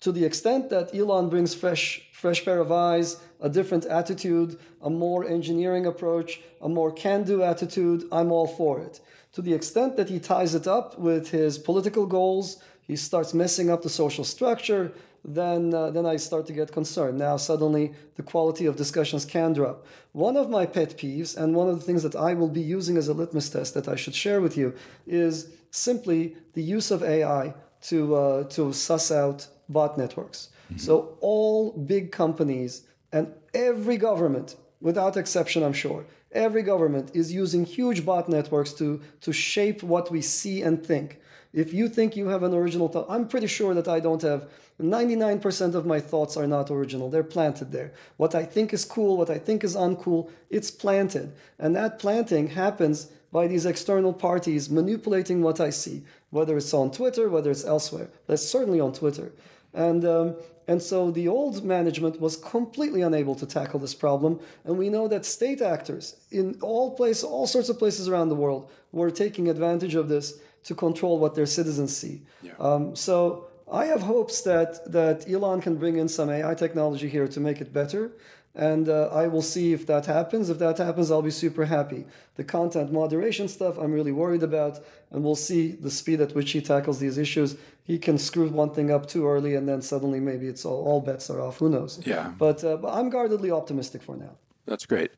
[0.00, 4.90] to the extent that Elon brings fresh, fresh pair of eyes, a different attitude, a
[4.90, 9.00] more engineering approach, a more can-do attitude, I'm all for it.
[9.32, 13.70] To the extent that he ties it up with his political goals, he starts messing
[13.70, 14.92] up the social structure,
[15.24, 17.18] then uh, then I start to get concerned.
[17.18, 19.84] Now suddenly the quality of discussions can drop.
[20.12, 22.96] One of my pet peeves and one of the things that I will be using
[22.96, 24.74] as a litmus test that I should share with you
[25.06, 30.50] is simply the use of AI to uh, to suss out bot networks.
[30.66, 30.78] Mm-hmm.
[30.78, 32.82] So all big companies
[33.12, 39.00] and every government, without exception, I'm sure, every government is using huge bot networks to
[39.22, 41.18] to shape what we see and think.
[41.56, 44.46] If you think you have an original thought, I'm pretty sure that I don't have
[44.78, 47.08] 99% of my thoughts are not original.
[47.08, 47.94] They're planted there.
[48.18, 51.32] What I think is cool, what I think is uncool, it's planted.
[51.58, 56.90] And that planting happens by these external parties manipulating what I see, whether it's on
[56.90, 58.10] Twitter, whether it's elsewhere.
[58.26, 59.32] That's certainly on Twitter.
[59.72, 60.36] And, um,
[60.68, 64.40] and so the old management was completely unable to tackle this problem.
[64.66, 68.34] And we know that state actors in all places, all sorts of places around the
[68.34, 72.22] world were taking advantage of this to control what their citizens see.
[72.42, 72.52] Yeah.
[72.58, 77.28] Um, so I have hopes that that Elon can bring in some AI technology here
[77.28, 78.12] to make it better,
[78.54, 80.50] and uh, I will see if that happens.
[80.50, 82.06] If that happens, I'll be super happy.
[82.36, 86.50] The content moderation stuff, I'm really worried about, and we'll see the speed at which
[86.52, 87.56] he tackles these issues.
[87.84, 91.00] He can screw one thing up too early, and then suddenly maybe it's all, all
[91.00, 91.58] bets are off.
[91.58, 92.00] Who knows?
[92.04, 92.32] Yeah.
[92.36, 94.36] But, uh, but I'm guardedly optimistic for now.
[94.64, 95.12] That's great.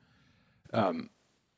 [0.74, 1.08] Um,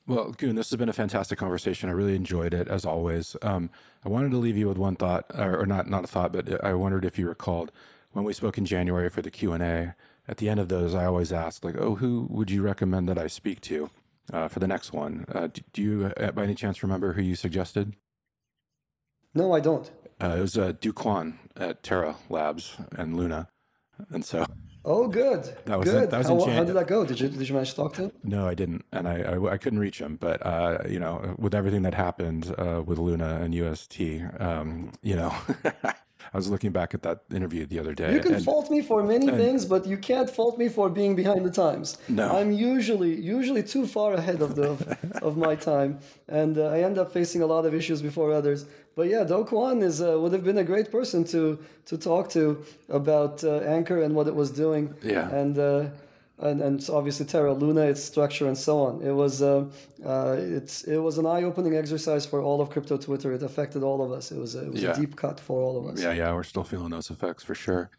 [0.06, 1.88] well, Gün, this has been a fantastic conversation.
[1.88, 3.36] I really enjoyed it as always.
[3.42, 3.70] Um,
[4.04, 6.64] I wanted to leave you with one thought, or, or, not not a thought, but
[6.64, 7.70] I wondered if you recalled
[8.12, 9.94] when we spoke in January for the Q and A.
[10.26, 13.18] At the end of those, I always ask, like, "Oh, who would you recommend that
[13.18, 13.90] I speak to
[14.32, 17.22] uh, for the next one?" Uh, do, do, you, uh, by any chance, remember who
[17.22, 17.94] you suggested?
[19.34, 19.90] No, I don't.
[20.20, 23.48] Uh, it was uh, Kwon at Terra Labs and Luna,
[24.10, 24.46] and so
[24.84, 25.44] Oh, good.
[25.66, 26.10] That was good.
[26.10, 27.04] That was how, how, did that go?
[27.04, 28.12] Did you did you manage to talk to him?
[28.24, 30.16] No, I didn't, and I I, I couldn't reach him.
[30.16, 34.00] But uh, you know, with everything that happened uh, with Luna and UST,
[34.38, 35.34] um, you know.
[36.32, 38.12] I was looking back at that interview the other day.
[38.12, 40.88] You can and, fault me for many and, things, but you can't fault me for
[40.88, 41.98] being behind the times.
[42.08, 44.76] No, I'm usually usually too far ahead of the
[45.22, 48.66] of my time, and uh, I end up facing a lot of issues before others.
[48.96, 52.28] But yeah, Do Kwon is uh, would have been a great person to to talk
[52.30, 54.94] to about uh, Anchor and what it was doing.
[55.02, 55.86] Yeah, and uh,
[56.40, 59.02] and, and obviously Terra Luna, its structure and so on.
[59.02, 59.66] It was uh,
[60.04, 63.32] uh, it's it was an eye opening exercise for all of crypto Twitter.
[63.32, 64.32] It affected all of us.
[64.32, 64.92] It was a, it was yeah.
[64.92, 66.02] a deep cut for all of us.
[66.02, 67.90] Yeah, yeah, we're still feeling those effects for sure.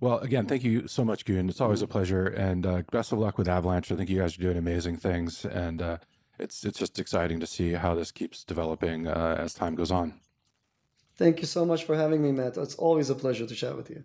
[0.00, 1.48] Well, again, thank you so much, Gün.
[1.48, 3.90] It's always a pleasure, and uh, best of luck with Avalanche.
[3.90, 5.98] I think you guys are doing amazing things, and uh,
[6.38, 10.14] it's it's just exciting to see how this keeps developing uh, as time goes on.
[11.20, 12.56] Thank you so much for having me, Matt.
[12.56, 14.02] It's always a pleasure to chat with you.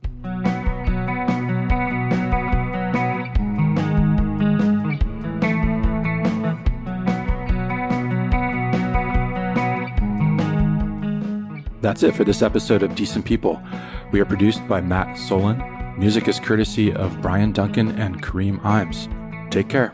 [11.82, 13.63] That's it for this episode of Decent People.
[14.11, 15.63] We are produced by Matt Solon.
[15.97, 19.07] Music is courtesy of Brian Duncan and Kareem Imes.
[19.51, 19.93] Take care.